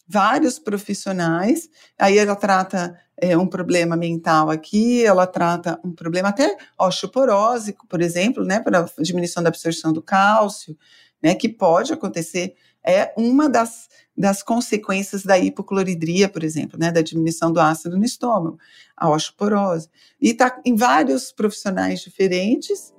vários 0.07 0.59
profissionais, 0.59 1.69
aí 1.99 2.19
ela 2.19 2.37
trata 2.37 2.99
é, 3.17 3.37
um 3.37 3.47
problema 3.47 3.97
mental 3.97 4.51
aqui, 4.51 5.05
ela 5.05 5.27
trata 5.27 5.79
um 5.85 5.93
problema 5.93 6.29
até 6.29 6.57
osteoporose, 6.79 7.77
por 7.89 8.01
exemplo, 8.01 8.45
né, 8.45 8.61
para 8.61 8.87
diminuição 9.01 9.43
da 9.43 9.49
absorção 9.49 9.93
do 9.93 10.03
cálcio, 10.03 10.77
né, 11.23 11.35
que 11.35 11.49
pode 11.49 11.93
acontecer, 11.93 12.55
é 12.87 13.15
uma 13.17 13.49
das, 13.49 13.89
das 14.17 14.43
consequências 14.43 15.23
da 15.23 15.39
hipocloridria, 15.39 16.29
por 16.29 16.45
exemplo, 16.45 16.79
né, 16.79 16.93
da 16.93 17.01
diminuição 17.01 17.51
do 17.51 17.61
ácido 17.61 17.97
no 17.97 18.05
estômago, 18.05 18.59
a 18.95 19.09
osteoporose. 19.09 19.89
E 20.21 20.31
está 20.31 20.61
em 20.65 20.77
vários 20.77 21.33
profissionais 21.33 22.01
diferentes, 22.01 22.93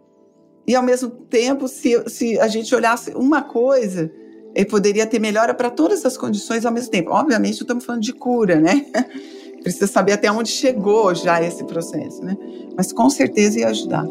e 0.67 0.73
ao 0.73 0.81
mesmo 0.81 1.11
tempo, 1.11 1.67
se, 1.67 2.09
se 2.09 2.39
a 2.39 2.47
gente 2.47 2.73
olhasse 2.73 3.11
uma 3.11 3.43
coisa, 3.43 4.11
ele 4.55 4.65
poderia 4.65 5.05
ter 5.05 5.19
melhora 5.19 5.53
para 5.53 5.69
todas 5.69 6.05
as 6.05 6.15
condições 6.15 6.65
ao 6.65 6.71
mesmo 6.71 6.89
tempo. 6.89 7.11
Obviamente, 7.11 7.59
estamos 7.59 7.83
falando 7.83 8.01
de 8.01 8.13
cura, 8.13 8.55
né? 8.55 8.85
Precisa 9.61 9.85
saber 9.85 10.13
até 10.13 10.31
onde 10.31 10.49
chegou 10.49 11.13
já 11.13 11.41
esse 11.43 11.63
processo, 11.65 12.23
né? 12.23 12.37
Mas 12.77 12.93
com 12.93 13.09
certeza 13.09 13.59
ia 13.59 13.67
ajudar. 13.67 14.05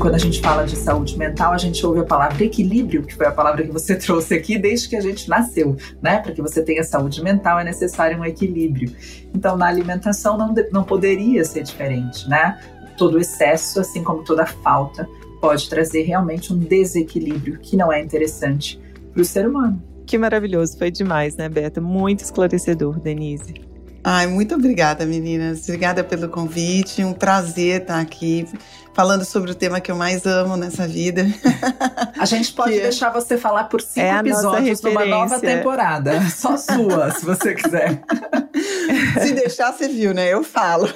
Quando 0.00 0.14
a 0.14 0.18
gente 0.18 0.40
fala 0.40 0.64
de 0.64 0.76
saúde 0.76 1.16
mental, 1.16 1.52
a 1.52 1.58
gente 1.58 1.84
ouve 1.84 2.00
a 2.00 2.04
palavra 2.04 2.42
equilíbrio, 2.42 3.02
que 3.02 3.14
foi 3.14 3.26
a 3.26 3.32
palavra 3.32 3.62
que 3.64 3.70
você 3.70 3.94
trouxe 3.96 4.34
aqui 4.34 4.58
desde 4.58 4.88
que 4.88 4.96
a 4.96 5.00
gente 5.00 5.28
nasceu, 5.28 5.76
né? 6.02 6.18
Para 6.18 6.32
que 6.32 6.42
você 6.42 6.62
tenha 6.62 6.82
saúde 6.82 7.22
mental 7.22 7.60
é 7.60 7.64
necessário 7.64 8.18
um 8.18 8.24
equilíbrio. 8.24 8.92
Então, 9.32 9.56
na 9.56 9.66
alimentação 9.66 10.36
não, 10.36 10.52
não 10.72 10.82
poderia 10.82 11.44
ser 11.44 11.62
diferente, 11.62 12.28
né? 12.28 12.58
Todo 12.96 13.20
excesso, 13.20 13.80
assim 13.80 14.02
como 14.02 14.24
toda 14.24 14.46
falta, 14.46 15.08
pode 15.40 15.68
trazer 15.68 16.02
realmente 16.02 16.52
um 16.52 16.58
desequilíbrio 16.58 17.58
que 17.58 17.76
não 17.76 17.92
é 17.92 18.00
interessante 18.00 18.80
para 19.12 19.22
o 19.22 19.24
ser 19.24 19.46
humano. 19.48 19.82
Que 20.06 20.16
maravilhoso, 20.16 20.78
foi 20.78 20.90
demais, 20.90 21.36
né, 21.36 21.48
Beta? 21.48 21.80
Muito 21.80 22.20
esclarecedor, 22.20 23.00
Denise. 23.00 23.65
Ai, 24.02 24.26
muito 24.26 24.54
obrigada, 24.54 25.04
meninas. 25.04 25.64
Obrigada 25.64 26.04
pelo 26.04 26.28
convite. 26.28 27.02
Um 27.02 27.12
prazer 27.12 27.82
estar 27.82 28.00
aqui 28.00 28.46
falando 28.96 29.26
sobre 29.26 29.50
o 29.50 29.54
tema 29.54 29.78
que 29.78 29.90
eu 29.90 29.96
mais 29.96 30.24
amo 30.24 30.56
nessa 30.56 30.88
vida. 30.88 31.26
A 32.18 32.24
gente 32.24 32.50
pode 32.54 32.72
que 32.72 32.78
é 32.78 32.82
deixar 32.84 33.10
você 33.10 33.36
falar 33.36 33.64
por 33.64 33.82
cinco 33.82 34.00
é 34.00 34.18
episódios 34.20 34.80
numa 34.80 35.04
nova 35.04 35.38
temporada. 35.38 36.18
Só 36.30 36.56
sua, 36.56 37.10
se 37.10 37.24
você 37.24 37.54
quiser. 37.54 38.02
Se 39.22 39.32
deixar, 39.32 39.72
você 39.72 39.88
viu, 39.88 40.14
né? 40.14 40.32
Eu 40.32 40.42
falo. 40.42 40.88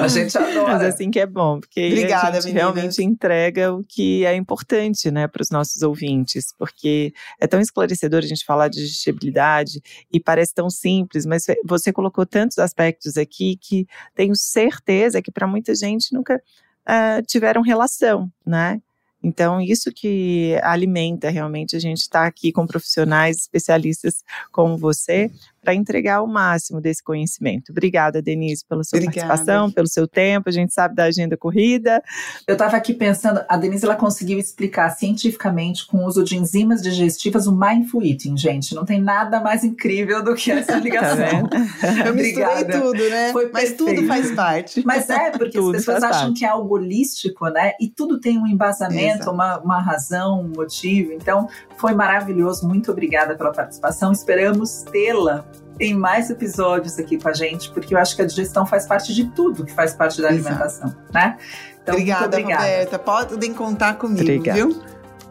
A 0.00 0.06
gente 0.06 0.36
adora. 0.36 0.74
Mas 0.74 0.94
assim 0.94 1.10
que 1.10 1.18
é 1.18 1.26
bom, 1.26 1.58
porque 1.58 1.88
Obrigada, 1.88 2.28
a 2.28 2.40
gente 2.40 2.52
meninas. 2.52 2.74
realmente 2.74 3.02
entrega 3.02 3.72
o 3.72 3.82
que 3.82 4.24
é 4.24 4.34
importante, 4.34 5.10
né, 5.10 5.26
para 5.26 5.42
os 5.42 5.50
nossos 5.50 5.82
ouvintes, 5.82 6.54
porque 6.56 7.12
é 7.40 7.46
tão 7.46 7.60
esclarecedor 7.60 8.20
a 8.20 8.26
gente 8.26 8.44
falar 8.44 8.68
de 8.68 8.78
digestibilidade 8.78 9.80
e 10.12 10.20
parece 10.20 10.54
tão 10.54 10.70
simples, 10.70 11.26
mas 11.26 11.44
você 11.64 11.85
colocou 11.92 12.26
tantos 12.26 12.58
aspectos 12.58 13.16
aqui 13.16 13.56
que 13.60 13.86
tenho 14.14 14.34
certeza 14.34 15.22
que 15.22 15.30
para 15.30 15.46
muita 15.46 15.74
gente 15.74 16.12
nunca 16.12 16.36
uh, 16.36 17.22
tiveram 17.26 17.62
relação, 17.62 18.30
né? 18.44 18.80
Então, 19.22 19.60
isso 19.60 19.90
que 19.92 20.56
alimenta 20.62 21.30
realmente 21.30 21.74
a 21.74 21.80
gente 21.80 21.98
estar 21.98 22.22
tá 22.22 22.26
aqui 22.26 22.52
com 22.52 22.66
profissionais 22.66 23.38
especialistas 23.38 24.22
como 24.52 24.78
você 24.78 25.30
para 25.66 25.74
entregar 25.74 26.22
o 26.22 26.28
máximo 26.28 26.80
desse 26.80 27.02
conhecimento. 27.02 27.72
Obrigada, 27.72 28.22
Denise, 28.22 28.64
pela 28.68 28.84
sua 28.84 29.00
Obrigada. 29.00 29.26
participação, 29.26 29.68
pelo 29.68 29.88
seu 29.88 30.06
tempo. 30.06 30.48
A 30.48 30.52
gente 30.52 30.72
sabe 30.72 30.94
da 30.94 31.02
agenda 31.02 31.36
corrida. 31.36 32.00
Eu 32.46 32.52
estava 32.52 32.76
aqui 32.76 32.94
pensando, 32.94 33.44
a 33.48 33.56
Denise 33.56 33.84
ela 33.84 33.96
conseguiu 33.96 34.38
explicar 34.38 34.90
cientificamente 34.90 35.84
com 35.84 35.98
o 35.98 36.06
uso 36.06 36.22
de 36.22 36.36
enzimas 36.36 36.80
digestivas 36.80 37.48
o 37.48 37.52
mindful 37.52 38.00
eating, 38.00 38.36
gente. 38.36 38.76
Não 38.76 38.84
tem 38.84 39.02
nada 39.02 39.40
mais 39.40 39.64
incrível 39.64 40.22
do 40.22 40.36
que 40.36 40.52
essa 40.52 40.76
ligação. 40.78 41.48
tá 41.48 41.58
Eu 42.06 42.14
misturei 42.14 42.64
tudo, 42.66 43.10
né? 43.10 43.32
Foi 43.32 43.50
Mas 43.52 43.72
tudo 43.72 44.06
faz 44.06 44.30
parte. 44.30 44.84
Mas 44.86 45.10
é, 45.10 45.32
porque 45.32 45.58
as 45.58 45.72
pessoas 45.72 46.04
acham 46.04 46.26
parte. 46.26 46.38
que 46.38 46.44
é 46.44 46.48
algo 46.48 46.76
holístico, 46.76 47.48
né? 47.48 47.72
E 47.80 47.88
tudo 47.88 48.20
tem 48.20 48.38
um 48.38 48.46
embasamento, 48.46 49.28
uma, 49.32 49.58
uma 49.58 49.82
razão, 49.82 50.42
um 50.42 50.52
motivo. 50.54 51.10
Então, 51.12 51.48
foi 51.76 51.92
maravilhoso. 51.92 52.68
Muito 52.68 52.92
obrigada 52.92 53.34
pela 53.34 53.50
participação. 53.50 54.12
Esperamos 54.12 54.84
tê-la 54.84 55.44
em 55.78 55.94
mais 55.94 56.30
episódios 56.30 56.98
aqui 56.98 57.18
com 57.18 57.28
a 57.28 57.32
gente, 57.32 57.70
porque 57.70 57.94
eu 57.94 57.98
acho 57.98 58.16
que 58.16 58.22
a 58.22 58.26
digestão 58.26 58.64
faz 58.64 58.86
parte 58.86 59.14
de 59.14 59.26
tudo 59.30 59.64
que 59.64 59.72
faz 59.72 59.94
parte 59.94 60.20
da 60.20 60.32
Exato. 60.32 60.48
alimentação, 60.48 60.96
né? 61.12 61.36
Então, 61.82 61.94
obrigada, 61.94 62.26
obrigada, 62.26 62.62
Roberta. 62.62 62.98
Podem 62.98 63.54
contar 63.54 63.94
comigo, 63.94 64.22
obrigada. 64.22 64.56
viu? 64.56 64.82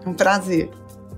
Um 0.06 0.14
prazer. 0.14 0.70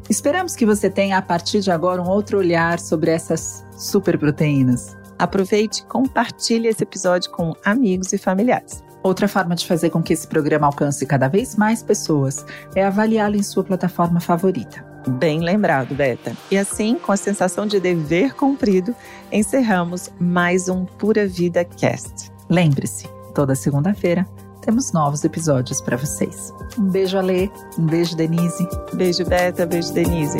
Esperamos 0.09 0.55
que 0.55 0.65
você 0.65 0.89
tenha, 0.89 1.17
a 1.17 1.21
partir 1.21 1.59
de 1.59 1.69
agora, 1.69 2.01
um 2.01 2.07
outro 2.07 2.37
olhar 2.37 2.79
sobre 2.79 3.11
essas 3.11 3.65
super 3.77 4.17
proteínas. 4.17 4.95
Aproveite 5.19 5.81
e 5.81 5.85
compartilhe 5.85 6.67
esse 6.67 6.83
episódio 6.83 7.29
com 7.31 7.53
amigos 7.65 8.13
e 8.13 8.17
familiares. 8.17 8.83
Outra 9.03 9.27
forma 9.27 9.55
de 9.55 9.67
fazer 9.67 9.89
com 9.89 10.01
que 10.01 10.13
esse 10.13 10.27
programa 10.27 10.67
alcance 10.67 11.05
cada 11.05 11.27
vez 11.27 11.55
mais 11.55 11.83
pessoas 11.83 12.45
é 12.75 12.83
avaliá-lo 12.83 13.35
em 13.35 13.43
sua 13.43 13.63
plataforma 13.63 14.19
favorita. 14.19 14.85
Bem 15.07 15.39
lembrado, 15.39 15.95
Beta. 15.95 16.35
E 16.51 16.57
assim, 16.57 16.95
com 16.95 17.11
a 17.11 17.17
sensação 17.17 17.65
de 17.65 17.79
dever 17.79 18.33
cumprido, 18.35 18.93
encerramos 19.31 20.09
mais 20.19 20.67
um 20.67 20.85
Pura 20.85 21.25
Vida 21.25 21.63
Cast. 21.63 22.31
Lembre-se, 22.49 23.07
toda 23.33 23.55
segunda-feira 23.55 24.27
temos 24.67 24.91
novos 24.91 25.23
episódios 25.23 25.79
para 25.79 25.95
vocês. 25.95 26.53
Um 26.77 26.89
beijo, 26.89 27.17
Alê. 27.17 27.49
Um 27.79 27.85
beijo, 27.85 28.17
Denise. 28.17 28.67
Beijo, 28.93 29.23
Beta. 29.23 29.65
Beijo, 29.65 29.93
Denise. 29.93 30.39